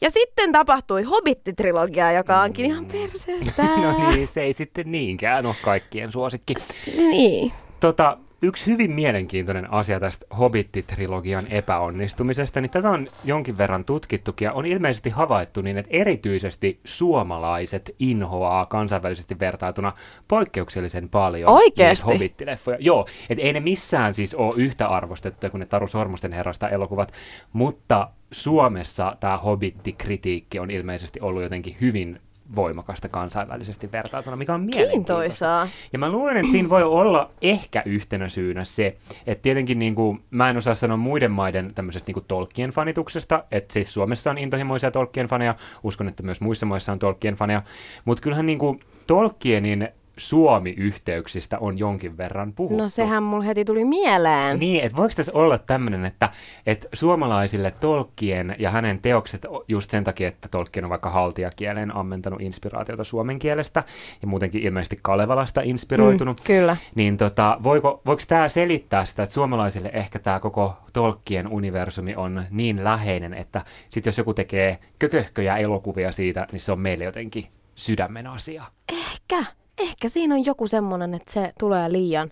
[0.00, 3.62] Ja sitten tapahtui Hobbit-trilogia, joka onkin ihan perseestä.
[3.82, 6.54] No niin, se ei sitten niinkään ole kaikkien suosikki.
[6.96, 7.52] niin.
[7.80, 14.52] Tota, yksi hyvin mielenkiintoinen asia tästä Hobbit-trilogian epäonnistumisesta, niin tätä on jonkin verran tutkittukin ja
[14.52, 19.92] on ilmeisesti havaittu niin, että erityisesti suomalaiset inhoaa kansainvälisesti vertailtuna
[20.28, 22.06] poikkeuksellisen paljon Oikeesti?
[22.06, 22.76] näitä Hobbit-leffoja.
[22.80, 27.12] Joo, että ei ne missään siis ole yhtä arvostettuja kuin ne Taru Sormusten herrasta elokuvat,
[27.52, 32.20] mutta Suomessa tämä Hobbit-kritiikki on ilmeisesti ollut jotenkin hyvin
[32.54, 35.68] voimakasta kansainvälisesti vertailtuna, mikä on mielenkiintoista.
[35.92, 38.96] Ja mä luulen, että siinä voi olla ehkä yhtenä syynä se,
[39.26, 43.44] että tietenkin niin kuin, mä en osaa sanoa muiden maiden tämmöisestä niin kuin Tolkien fanituksesta,
[43.50, 47.62] että siis Suomessa on intohimoisia Tolkien faneja, uskon, että myös muissa maissa on Tolkien faneja,
[48.04, 49.88] mutta kyllähän niin kuin Tolkienin
[50.18, 52.82] Suomi-yhteyksistä on jonkin verran puhuttu.
[52.82, 54.58] No sehän mulla heti tuli mieleen.
[54.58, 56.30] Niin, että voiko tässä olla tämmöinen, että,
[56.66, 62.40] että suomalaisille Tolkien ja hänen teokset just sen takia, että Tolkien on vaikka haltiakieleen ammentanut
[62.40, 63.84] inspiraatiota suomen kielestä
[64.22, 66.40] ja muutenkin ilmeisesti Kalevalasta inspiroitunut.
[66.40, 66.76] Mm, kyllä.
[66.94, 72.44] Niin tota, voiko, voiko tämä selittää sitä, että suomalaisille ehkä tämä koko Tolkien universumi on
[72.50, 77.46] niin läheinen, että sitten jos joku tekee kököhköjä elokuvia siitä, niin se on meille jotenkin
[77.74, 78.64] sydämen asia.
[78.88, 79.44] Ehkä,
[79.78, 82.30] ehkä siinä on joku semmoinen, että se tulee liian,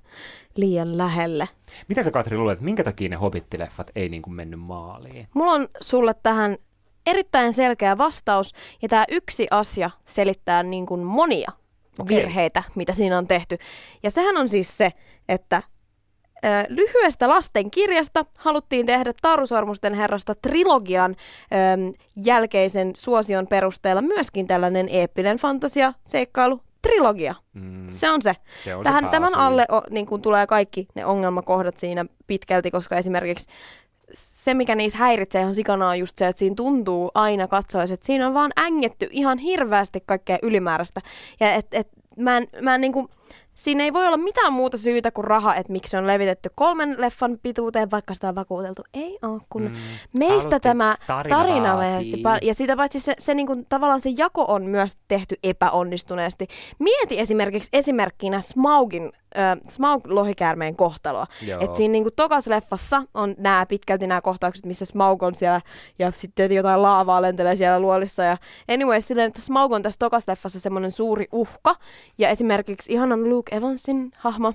[0.56, 1.48] liian lähelle.
[1.88, 5.28] Mitä sä Katri luulet, minkä takia ne hobittileffat ei niin kuin mennyt maaliin?
[5.34, 6.56] Mulla on sulle tähän
[7.06, 11.50] erittäin selkeä vastaus, ja tämä yksi asia selittää niin kuin monia
[11.98, 12.16] Okei.
[12.16, 13.58] virheitä, mitä siinä on tehty.
[14.02, 14.90] Ja sehän on siis se,
[15.28, 15.62] että
[16.68, 21.16] lyhyestä lasten kirjasta haluttiin tehdä Tarusormusten herrasta trilogian
[22.16, 27.34] jälkeisen suosion perusteella myöskin tällainen eeppinen fantasia, seikkailu, trilogia.
[27.54, 28.36] Mm, Se on se.
[28.64, 32.70] se on Tähän, se tämän alle o, niin kuin tulee kaikki ne ongelmakohdat siinä pitkälti,
[32.70, 33.48] koska esimerkiksi
[34.12, 38.06] se, mikä niissä häiritsee ihan sikana on just se, että siinä tuntuu aina katsoessa, että
[38.06, 41.00] siinä on vaan ängetty ihan hirveästi kaikkea ylimääräistä.
[41.40, 43.08] Ja et, et, mä en, mä en niin kuin,
[43.56, 46.94] siinä ei voi olla mitään muuta syytä kuin raha, että miksi se on levitetty kolmen
[46.98, 48.82] leffan pituuteen, vaikka sitä on vakuuteltu.
[48.94, 49.72] Ei ole, kun Mm,
[50.18, 52.22] meistä tämä tarina tarina vaatii.
[52.42, 56.46] Ja sitä paitsi se, se niin kuin, tavallaan se jako on myös tehty epäonnistuneesti.
[56.78, 61.26] Mieti esimerkiksi esimerkkinä Smaugin, äh, Smaug-lohikäärmeen kohtaloa.
[61.46, 61.60] Joo.
[61.60, 65.60] Et siinä niin kuin, tokas leffassa on nämä pitkälti nämä kohtaukset, missä Smaug on siellä
[65.98, 68.22] ja sitten jotain laavaa lentelee siellä luolissa.
[68.22, 68.36] Ja
[68.68, 71.76] anyway, silleen, että Smaug on tässä tokas leffassa semmoinen suuri uhka.
[72.18, 74.54] Ja esimerkiksi ihanan Luke Evansin hahmo,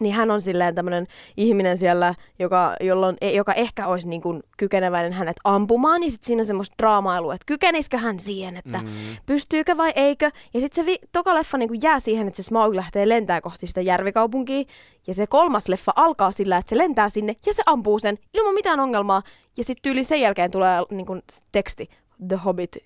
[0.00, 4.42] niin hän on silleen tämmöinen ihminen siellä, joka, jolloin, e- joka ehkä olisi niin kuin
[4.56, 8.88] kykeneväinen hänet ampumaan, ja sitten siinä on semmoista draamailua, että kykenisikö hän siihen, että mm.
[9.26, 10.30] pystyykö vai eikö.
[10.54, 13.40] Ja sitten se vi- toka leffa niin kuin jää siihen, että se Smaug lähtee lentää
[13.40, 14.64] kohti sitä järvikaupunkia,
[15.06, 18.54] ja se kolmas leffa alkaa sillä, että se lentää sinne, ja se ampuu sen ilman
[18.54, 19.22] mitään ongelmaa,
[19.56, 21.22] ja sitten tyyli sen jälkeen tulee niin kuin
[21.52, 21.88] teksti,
[22.28, 22.76] The Hobbit,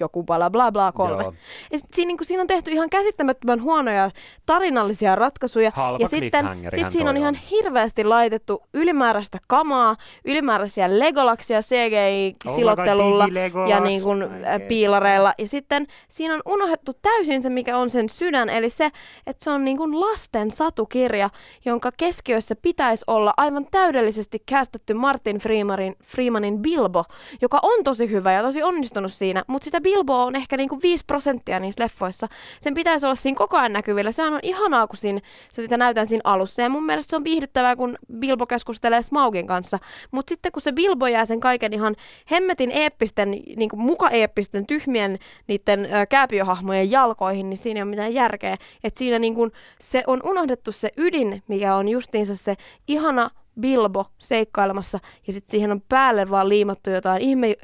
[0.00, 1.22] joku bla bla bla kolme.
[1.22, 1.34] Joo.
[1.72, 4.10] Ja sit siinä, niin kuin, siinä on tehty ihan käsittämättömän huonoja
[4.46, 5.72] tarinallisia ratkaisuja.
[5.74, 7.40] Halpa ja sitten sit siinä on toi ihan on.
[7.50, 13.70] hirveästi laitettu ylimääräistä kamaa, ylimääräisiä legolaksia CGI-silottelulla digilegolas?
[13.70, 15.34] ja niin kuin, äh, piilareilla.
[15.38, 18.90] Ja sitten siinä on unohdettu täysin se, mikä on sen sydän, eli se,
[19.26, 21.30] että se on niin kuin lasten satukirja,
[21.64, 27.04] jonka keskiössä pitäisi olla aivan täydellisesti kästetty Martin Freemanin, Freemanin Bilbo,
[27.42, 31.04] joka on tosi hyvä ja tosi onnistunut siinä, mutta sitä Bilboa on ehkä niinku 5
[31.06, 32.28] prosenttia niissä leffoissa.
[32.60, 34.12] Sen pitäisi olla siinä koko ajan näkyvillä.
[34.12, 35.20] Sehän on ihanaa, kun siinä,
[35.52, 36.62] se sitä näytän siinä alussa.
[36.62, 39.78] Ja mun mielestä se on viihdyttävää, kun Bilbo keskustelee Smaugin kanssa.
[40.10, 41.96] Mutta sitten kun se Bilbo jää sen kaiken ihan
[42.30, 48.56] hemmetin eeppisten, niinku muka eeppisten, tyhmien niiden kääpiöhahmojen jalkoihin, niin siinä ei ole mitään järkeä.
[48.84, 52.54] Että siinä niinku, se on unohdettu se ydin, mikä on justiinsa se
[52.88, 53.30] ihana
[53.60, 57.56] Bilbo seikkailemassa, ja sitten siihen on päälle vaan liimattu jotain ihme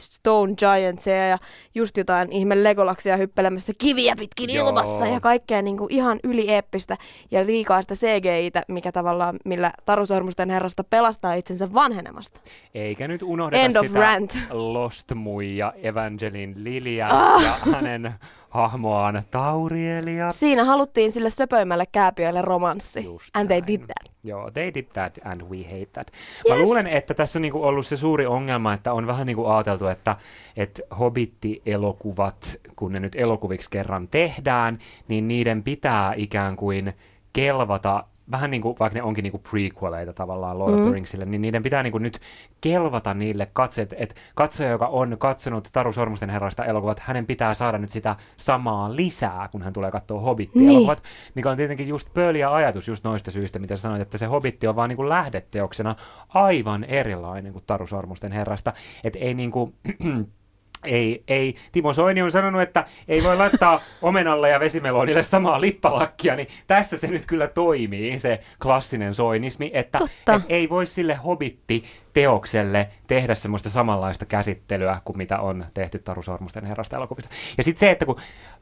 [0.00, 1.38] Stone Giantsia ja
[1.74, 4.68] just jotain ihme Legolaksia hyppelemässä kiviä pitkin Joo.
[4.68, 6.96] ilmassa ja kaikkea niinku ihan ylieeppistä
[7.30, 12.40] ja liikaa sitä CGI-tä, mikä tavallaan, millä Tarusormusten herrasta pelastaa itsensä vanhenemasta.
[12.74, 14.38] Eikä nyt unohdeta End of sitä rant.
[14.50, 17.42] Lost Muija Evangeline Lilia Ah!
[17.42, 18.14] ja hänen
[18.52, 20.30] hahmoaan Taurielia.
[20.30, 23.04] Siinä haluttiin sille söpöimmälle kääpiölle romanssi.
[23.04, 23.66] Just And they näin.
[23.66, 24.12] did that.
[24.24, 26.10] Joo, they did that and we hate that.
[26.48, 26.64] Mä Yes.
[26.66, 30.16] luulen, että tässä on niinku ollut se suuri ongelma, että on vähän niinku ajateltu, että,
[30.56, 34.78] että Hobitti-elokuvat, kun ne nyt elokuviksi kerran tehdään,
[35.08, 36.92] niin niiden pitää ikään kuin
[37.32, 41.24] kelvata vähän niin kuin, vaikka ne onkin niin kuin prequeleita tavallaan Lord of the Ringsille,
[41.24, 42.20] niin niiden pitää niin kuin nyt
[42.60, 47.78] kelvata niille katseet, että katsoja, joka on katsonut Taru Sormusten herrasta elokuvat, hänen pitää saada
[47.78, 51.02] nyt sitä samaa lisää, kun hän tulee katsoa Hobbit-elokuvat,
[51.34, 54.76] mikä on tietenkin just pöliä ajatus just noista syistä, mitä sanoit, että se Hobbitti on
[54.76, 55.94] vaan niin kuin lähdeteoksena
[56.28, 58.72] aivan erilainen kuin Taru Sormusten herrasta,
[59.04, 59.74] että ei niin kuin,
[60.84, 66.36] ei, ei, Timo Soini on sanonut, että ei voi laittaa omenalle ja vesimelonille samaa lippalakkia,
[66.36, 69.98] niin tässä se nyt kyllä toimii, se klassinen soinismi, että
[70.36, 76.22] et ei voi sille hobitti teokselle tehdä semmoista samanlaista käsittelyä kuin mitä on tehty Taru
[76.22, 77.30] Sormusten herrasta elokuvista.
[77.58, 78.16] Ja sitten se, että kun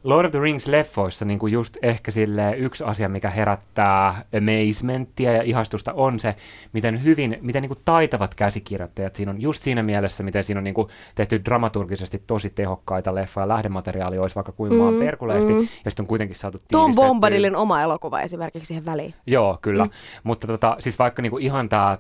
[0.05, 5.43] Lord of the Rings-leffoissa niin kuin just ehkä sille yksi asia, mikä herättää amazementtia ja
[5.43, 6.35] ihastusta on se,
[6.73, 9.43] miten hyvin, miten niin kuin taitavat käsikirjoittajat siinä on.
[9.43, 13.49] Just siinä mielessä, miten siinä on niin kuin tehty dramaturgisesti tosi tehokkaita leffoja.
[13.49, 15.69] Lähdemateriaali olisi vaikka kuin maan mm, perkuleesti, mm.
[15.85, 19.15] ja sitten on kuitenkin saatu Tom Bombadilin oma elokuva esimerkiksi siihen väliin.
[19.27, 19.85] Joo, kyllä.
[19.85, 19.91] Mm.
[20.25, 21.99] Mutta tota, siis vaikka niin kuin ihan tämä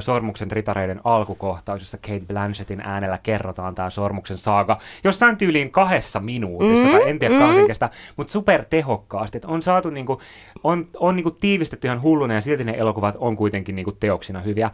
[0.00, 6.86] Sormuksen ritareiden alkukohtaus, jossa Kate Blanchettin äänellä kerrotaan tämä Sormuksen saaga jossain tyyliin kahdessa minuutissa,
[6.86, 7.66] mm, tai en tiedä mm.
[7.66, 9.38] kestä, mutta super tehokkaasti.
[9.38, 10.20] Että on saatu, niinku,
[10.64, 14.70] on, on niinku tiivistetty ihan hulluna ja silti ne elokuvat on kuitenkin niinku teoksina hyviä.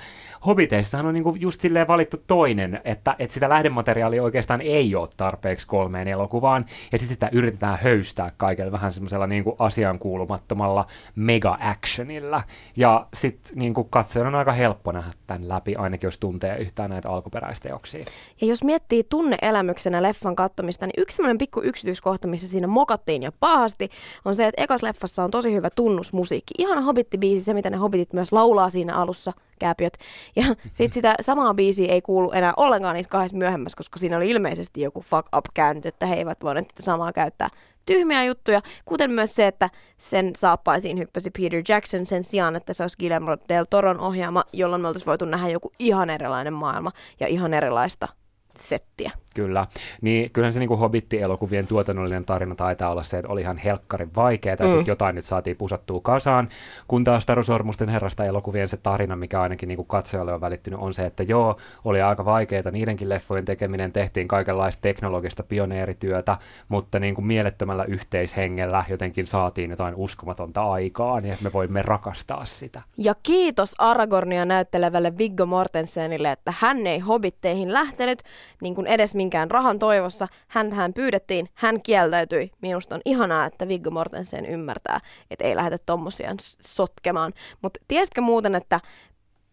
[0.46, 5.66] Hobbiteissahan on niinku just silleen valittu toinen, että, että sitä lähdemateriaalia oikeastaan ei ole tarpeeksi
[5.66, 12.42] kolmeen elokuvaan, ja sitten sitä yritetään höystää kaikella vähän semmoisella niinku asiankuulumattomalla mega-actionilla,
[12.76, 17.10] ja sitten niinku katsojan on aika helppo nähdä tämän läpi, ainakin jos tuntee yhtään näitä
[17.10, 18.04] alkuperäisteoksia.
[18.40, 23.32] Ja jos miettii tunneelämyksenä leffan katsomista, niin yksi sellainen pikku yksityiskohta, missä siinä mokattiin ja
[23.40, 23.90] pahasti,
[24.24, 26.54] on se, että ekas leffassa on tosi hyvä tunnusmusiikki.
[26.58, 29.98] Ihana hobittibiisi, se mitä ne hobitit myös laulaa siinä alussa, kääpiöt.
[30.36, 34.30] Ja sitten sitä samaa biisiä ei kuulu enää ollenkaan niissä kahdessa myöhemmässä, koska siinä oli
[34.30, 37.50] ilmeisesti joku fuck up käynyt, että he eivät voineet tätä samaa käyttää
[37.88, 42.82] tyhmiä juttuja, kuten myös se, että sen saappaisiin hyppäsi Peter Jackson sen sijaan, että se
[42.82, 47.26] olisi Guillermo del Toron ohjaama, jolloin me oltaisiin voitu nähdä joku ihan erilainen maailma ja
[47.26, 48.08] ihan erilaista
[48.56, 49.10] settiä.
[49.38, 49.66] Kyllä.
[50.00, 54.10] Niin kyllähän se niin kuin Hobitti-elokuvien tuotannollinen tarina taitaa olla se, että oli ihan helkkarin
[54.16, 54.66] vaikeaa, mm.
[54.66, 56.48] sitten jotain nyt saatiin pusattua kasaan,
[56.88, 60.94] kun taas Tarusormusten herrasta elokuvien se tarina, mikä ainakin niin kuin katsojalle on välittynyt, on
[60.94, 66.36] se, että joo, oli aika vaikeaa, niidenkin leffojen tekeminen tehtiin kaikenlaista teknologista pioneerityötä,
[66.68, 72.44] mutta niin kuin mielettömällä yhteishengellä jotenkin saatiin jotain uskomatonta aikaa, niin että me voimme rakastaa
[72.44, 72.82] sitä.
[72.96, 78.22] Ja kiitos Aragornia näyttelevälle Viggo Mortensenille, että hän ei Hobitteihin lähtenyt,
[78.60, 80.28] niin kuin edes minkään rahan toivossa.
[80.48, 82.50] hän pyydettiin, hän kieltäytyi.
[82.60, 85.00] Minusta on ihanaa, että Viggo Mortensen ymmärtää,
[85.30, 87.32] että ei lähdetä tommosia sotkemaan.
[87.62, 88.80] Mutta tiesitkö muuten, että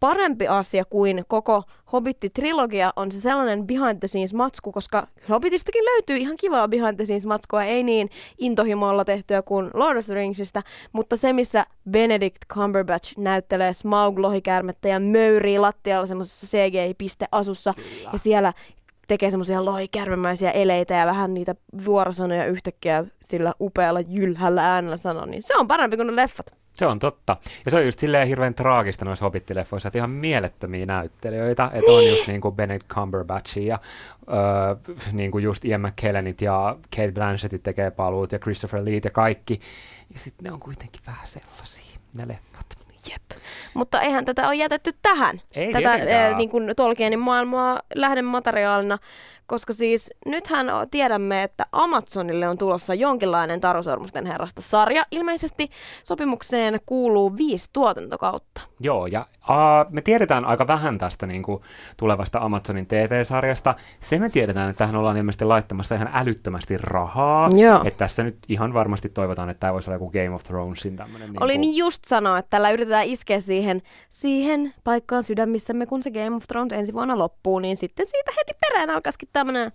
[0.00, 1.62] parempi asia kuin koko
[1.92, 7.04] Hobitti-trilogia on se sellainen behind the scenes matsku, koska Hobbitistakin löytyy ihan kivaa behind the
[7.04, 10.62] scenes matskua, ei niin intohimolla tehtyä kuin Lord of the Ringsista,
[10.92, 17.74] mutta se, missä Benedict Cumberbatch näyttelee Smaug-lohikärmettä ja möyrii lattialla semmoisessa CGI-pisteasussa,
[18.12, 18.52] ja siellä
[19.06, 21.54] tekee semmoisia lohikärmemäisiä eleitä ja vähän niitä
[21.84, 26.46] vuorosanoja yhtäkkiä sillä upealla jylhällä äänellä sanoo, niin se on parempi kuin ne leffat.
[26.72, 27.36] Se on totta.
[27.64, 32.06] Ja se on just silleen hirveän traagista noissa hobittileffoissa, että ihan mielettömiä näyttelijöitä, että on
[32.06, 33.78] just niin kuin Benedict Cumberbatch ja
[34.28, 39.10] öö, niin kuin just Ian McKellenit ja Kate Blanchettit tekee paluut ja Christopher Lee ja
[39.10, 39.60] kaikki.
[40.12, 42.85] Ja sitten ne on kuitenkin vähän sellaisia, ne leffat.
[43.10, 43.40] Jep.
[43.74, 45.40] Mutta eihän tätä ole jätetty tähän.
[45.54, 48.98] Ei tätä äh, niin kuin Tolkienin maailmaa lähdemateriaalina
[49.46, 55.06] koska siis nythän tiedämme, että Amazonille on tulossa jonkinlainen Tarusormusten herrasta sarja.
[55.10, 55.70] Ilmeisesti
[56.04, 58.60] sopimukseen kuuluu viisi tuotantokautta.
[58.80, 61.62] Joo, ja uh, me tiedetään aika vähän tästä niin kuin,
[61.96, 63.74] tulevasta Amazonin TV-sarjasta.
[64.00, 67.48] Se me tiedetään, että tähän ollaan ilmeisesti laittamassa ihan älyttömästi rahaa.
[67.56, 67.80] Joo.
[67.84, 71.32] Että tässä nyt ihan varmasti toivotaan, että tämä voisi olla joku Game of Thronesin tämmöinen.
[71.32, 71.76] Niin Olin kuin...
[71.76, 76.72] just sanoa, että tällä yritetään iskeä siihen, siihen paikkaan sydämissämme, kun se Game of Thrones
[76.72, 79.72] ensi vuonna loppuu, niin sitten siitä heti perään alkaisikin tämmöinen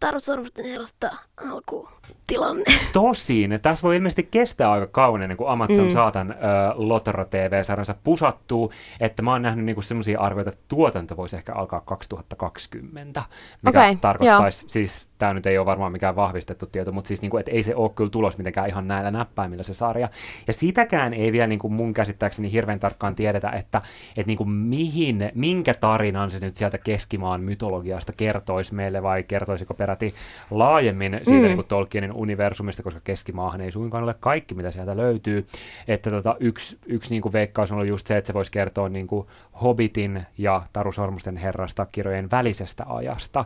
[0.00, 1.10] Taru Sormusten herrasta
[1.50, 1.88] alku
[2.26, 2.64] tilanne.
[2.92, 5.90] Tosin, tässä voi ilmeisesti kestää aika kauan ennen kuin Amazon mm.
[5.90, 11.16] saa tämän uh, Lotero TV-sarjansa pusattuu, että mä oon nähnyt niinku sellaisia arvioita, että tuotanto
[11.16, 13.22] voisi ehkä alkaa 2020,
[13.62, 14.70] mikä okay, tarkoittaisi joo.
[14.70, 17.62] siis tämä nyt ei ole varmaan mikään vahvistettu tieto, mutta siis niin kuin, että ei
[17.62, 20.08] se ole kyllä tulos mitenkään ihan näillä näppäimillä se sarja.
[20.46, 23.82] Ja sitäkään ei vielä niin kuin mun käsittääkseni hirveän tarkkaan tiedetä, että,
[24.16, 29.74] että niin kuin mihin, minkä tarinan se nyt sieltä keskimaan mytologiasta kertoisi meille, vai kertoisiko
[29.74, 30.14] peräti
[30.50, 31.42] laajemmin siitä mm.
[31.42, 35.46] niin kuin Tolkienin universumista, koska keskimaahan ei suinkaan ole kaikki, mitä sieltä löytyy.
[35.88, 38.88] Että tota, yksi, yksi niin kuin veikkaus on ollut just se, että se voisi kertoa
[38.88, 39.26] niin kuin
[39.62, 43.44] Hobbitin ja Taru Sormusten herrasta kirjojen välisestä ajasta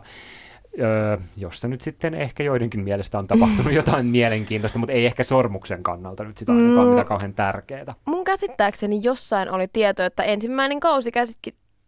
[0.79, 5.83] öö, jossa nyt sitten ehkä joidenkin mielestä on tapahtunut jotain mielenkiintoista, mutta ei ehkä sormuksen
[5.83, 7.95] kannalta nyt sitä ainakaan mm, mitä kauhean tärkeää.
[8.05, 11.11] Mun käsittääkseni jossain oli tieto, että ensimmäinen kausi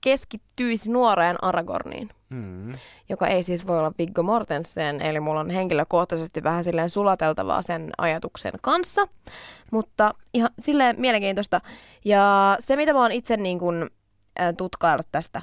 [0.02, 2.10] keskittyisi nuoreen Aragorniin.
[2.30, 2.72] Mm.
[3.10, 7.90] Joka ei siis voi olla Viggo Mortensen, eli mulla on henkilökohtaisesti vähän silleen sulateltavaa sen
[7.98, 9.08] ajatuksen kanssa,
[9.72, 11.62] mutta ihan silleen mielenkiintoista.
[12.06, 13.90] Ja se, mitä mä oon itse niin kun,
[14.58, 15.42] tutkaillut tästä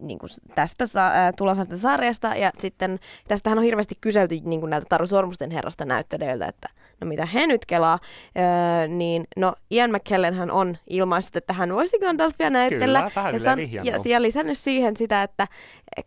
[0.00, 2.34] niin kuin tästä sa- tulevasta sarjasta.
[2.34, 2.98] Ja sitten
[3.28, 6.68] tästähän on hirveästi kyselty niin kuin näiltä Taru Sormusten herrasta näyttelijöiltä, että
[7.00, 7.98] no mitä he nyt kelaa.
[8.38, 13.10] Öö, niin no Ian McKellen hän on ilmaissut, että hän voisi Gandalfia näytellä.
[13.14, 15.46] Kyllä, ja, silleen ja, ja lisännyt siihen sitä, että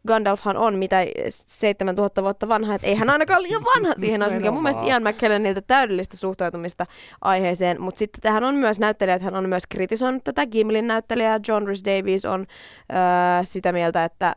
[0.07, 4.51] Gandalfhan on mitä 7000 vuotta vanha, että ei hän ainakaan liian vanha siihen olisi, mikä
[4.51, 6.85] mun mielestä Ian McKelleniltä täydellistä suhtautumista
[7.21, 7.81] aiheeseen.
[7.81, 10.45] Mutta sitten tähän on myös näyttelijät, hän on myös kritisoinut tätä.
[10.45, 12.45] Gimlin näyttelijä John Rhys Davies on
[12.91, 12.97] öö,
[13.43, 14.35] sitä mieltä, että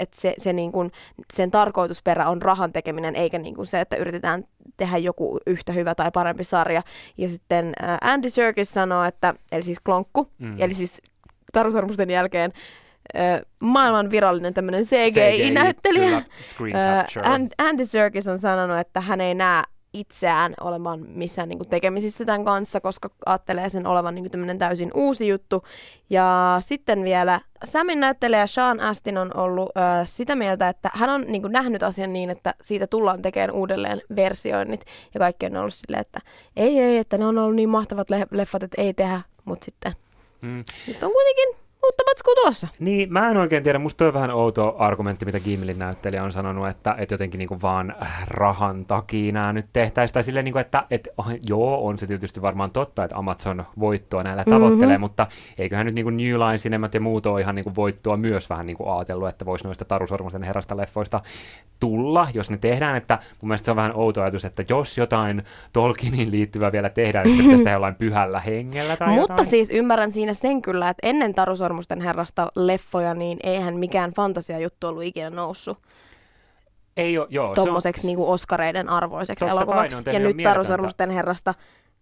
[0.00, 0.90] että se, se niin kuin,
[1.32, 4.44] sen tarkoitusperä on rahan tekeminen, eikä niin kuin se, että yritetään
[4.76, 6.82] tehdä joku yhtä hyvä tai parempi sarja.
[7.18, 10.54] Ja sitten äh, Andy Serkis sanoo, että, eli siis Klonkku, Mm.
[10.58, 11.02] eli siis
[11.52, 12.52] Tarusormusten jälkeen
[13.16, 16.22] äh, maailman virallinen tämmöinen CGI, CGI-näyttelijä.
[16.42, 17.06] screen Äh.
[17.32, 19.62] And, Andy Serkis on sanonut, että hän ei näe
[19.94, 24.90] itseään olemaan missään niin kuin, tekemisissä tämän kanssa, koska ajattelee sen olevan niin kuin, täysin
[24.94, 25.64] uusi juttu.
[26.10, 31.24] Ja sitten vielä Samin näyttelijä Sean Astin on ollut ö, sitä mieltä, että hän on
[31.28, 34.84] niin kuin, nähnyt asian niin, että siitä tullaan tekemään uudelleen versioinnit.
[35.14, 36.20] Ja kaikki on ollut silleen, että
[36.56, 39.20] ei, ei, että ne on ollut niin mahtavat le- leffat, että ei tehdä.
[39.44, 39.92] Mutta sitten
[40.42, 40.64] Mm.
[40.86, 42.68] nyt on kuitenkin uutta matskua tulossa.
[42.78, 43.78] Niin, mä en oikein tiedä.
[43.78, 47.58] Musta toi on vähän outo argumentti, mitä Gimlin näyttelijä on sanonut, että, että jotenkin niinku
[47.62, 47.94] vaan
[48.28, 50.14] rahan takia nämä nyt tehtäisiin.
[50.14, 54.22] Tai silleen, niinku, että, että oh, joo, on se tietysti varmaan totta, että Amazon voittoa
[54.22, 55.00] näillä tavoittelee, mm-hmm.
[55.00, 55.26] mutta
[55.58, 58.88] eiköhän nyt niinku New Line Cinemat ja muut ole ihan niinku voittoa myös vähän niinku
[58.90, 61.20] ajatellut, että voisi noista Tarusormusten herrasta leffoista
[61.80, 62.96] tulla, jos ne tehdään.
[62.96, 67.24] Että mun mielestä se on vähän outo ajatus, että jos jotain Tolkieniin liittyvää vielä tehdään,
[67.24, 69.46] niin sitä pitäisi tehdä jollain pyhällä hengellä tai Mutta jotain.
[69.46, 71.34] siis ymmärrän siinä sen kyllä, että ennen
[71.74, 75.78] Tarusormusten herrasta leffoja, niin eihän mikään fantasiajuttu ollut ikinä noussut
[76.96, 80.10] Ei ole, joo, se on- tommoseksi niinku Oskareiden arvoiseksi Totta kai, ne on elokuvaksi.
[80.12, 80.50] Ja nyt mieletöntä.
[80.50, 81.54] Tarusormusten herrasta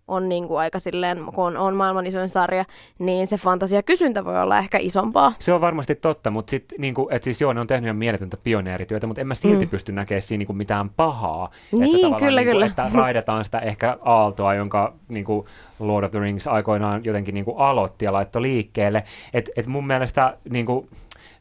[0.09, 2.65] on niinku aika silleen, kun on, maailman isoin sarja,
[2.99, 5.33] niin se fantasiakysyntä voi olla ehkä isompaa.
[5.39, 8.37] Se on varmasti totta, mutta sitten niinku, et siis joo, ne on tehnyt ihan mieletöntä
[8.37, 9.71] pioneerityötä, mutta en mä silti mm.
[9.71, 11.51] Pysty näkemään siinä niinku mitään pahaa.
[11.73, 12.67] Niin, tavallaan kyllä, niinku, kyllä.
[12.67, 15.47] Että raidataan sitä ehkä aaltoa, jonka niinku
[15.79, 19.05] Lord of the Rings aikoinaan jotenkin niinku aloitti ja laittoi liikkeelle.
[19.35, 20.87] Et, et mun mielestä niinku,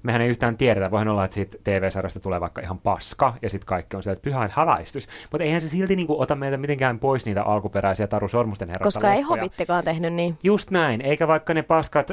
[0.04, 3.66] mehän ei yhtään tiedetä, voihan olla, että siitä TV-sarjasta tulee vaikka ihan paska, ja sitten
[3.66, 5.08] kaikki on sieltä, että pyhän häväistys.
[5.32, 9.14] Mutta eihän se silti niinku ota meiltä mitenkään pois niitä alkuperäisiä Taru Sormusten herrasta Koska
[9.14, 9.42] ei leffoja.
[9.42, 10.38] Hobittikaan tehnyt niin.
[10.44, 12.12] Just näin, eikä vaikka ne paskat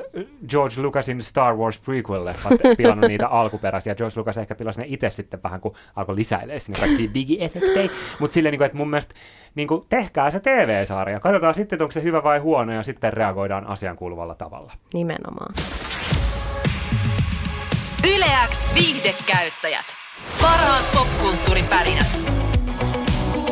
[0.48, 3.94] George Lucasin Star Wars prequel-leffat pilannut niitä alkuperäisiä.
[3.94, 7.90] George Lucas ehkä pilasi ne itse sitten vähän, kun alkoi lisäilee sinne kaikki digiefektejä.
[8.20, 9.14] Mutta silleen, niin kuin, että mun mielestä
[9.54, 11.20] niin kuin, tehkää se TV-sarja.
[11.20, 14.72] Katsotaan sitten, onko se hyvä vai huono, ja sitten reagoidaan asian kuuluvalla tavalla.
[14.94, 15.54] Nimenomaan.
[18.16, 19.84] Yleäks viihdekäyttäjät.
[20.42, 22.06] Parhaat popkulttuuripärinät.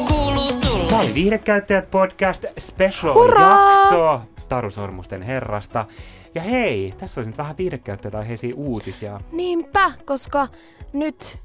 [0.09, 0.89] Kuuluu sulle.
[0.89, 3.71] Tämä oli Viihdekäyttäjät podcast special Hurraa!
[3.83, 5.85] jakso Taru Sormusten herrasta.
[6.35, 9.21] Ja hei, tässä olisi nyt vähän viihdekäyttäjät aiheisia uutisia.
[9.33, 10.49] Niinpä, koska
[10.93, 11.39] nyt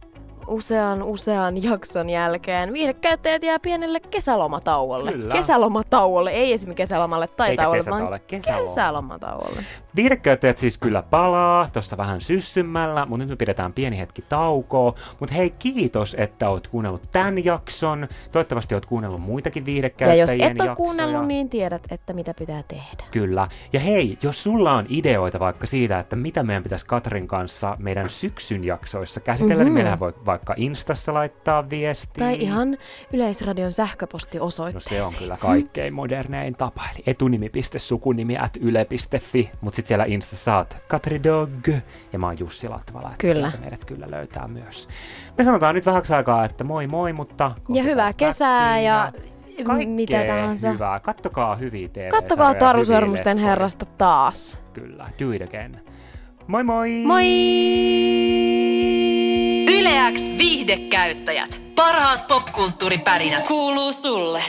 [0.47, 5.11] usean usean jakson jälkeen viihdekäyttäjät jää pienelle kesälomatauolle.
[5.11, 5.33] Kyllä.
[5.33, 8.61] Kesälomatauolle, ei esimerkiksi kesälomalle tai Eikä tauolle, vaan kesäloma.
[8.61, 9.65] kesälomatauolle.
[9.95, 14.93] Viihdekäyttäjät siis kyllä palaa, tuossa vähän syssymmällä, mutta nyt me pidetään pieni hetki taukoa.
[15.19, 18.07] Mutta hei, kiitos, että oot kuunnellut tämän jakson.
[18.31, 20.75] Toivottavasti oot kuunnellut muitakin Ja viihdekäyttäjien jos et ole jaksoja.
[20.75, 23.03] kuunnellut, niin tiedät, että mitä pitää tehdä.
[23.11, 23.47] Kyllä.
[23.73, 28.09] Ja hei, jos sulla on ideoita vaikka siitä, että mitä meidän pitäisi Katrin kanssa meidän
[28.09, 29.65] syksyn jaksoissa käsitellä, mm-hmm.
[29.65, 32.25] niin meillähän voi vaikka Instassa laittaa viestiä.
[32.25, 32.77] Tai ihan
[33.13, 35.01] Yleisradion No sähköpostiosoitteeseen.
[35.01, 40.81] se on kyllä kaikkein modernein tapa, eli etunimi.sukunimi at yle.fi, mutta sitten siellä Instassa saat
[40.87, 41.67] Katri Dog
[42.13, 43.51] ja mä oon Jussi Latvala, että Kyllä.
[43.61, 44.87] meidät kyllä löytää myös.
[45.37, 49.11] Me sanotaan nyt vähäksi aikaa, että moi moi, mutta Ja hyvää kesää ja
[49.63, 50.71] kaikkea mitä tahansa.
[50.71, 50.99] hyvää.
[50.99, 54.57] Kattokaa hyviä tv Kattokaa Tarusormusten herrasta taas.
[54.73, 55.79] Kyllä, do it again.
[56.47, 57.03] Moi moi!
[57.05, 57.23] Moi!
[59.81, 61.61] Yleäks viihdekäyttäjät.
[61.75, 63.45] Parhaat popkulttuuripärinät.
[63.45, 64.43] Kuuluu sulle.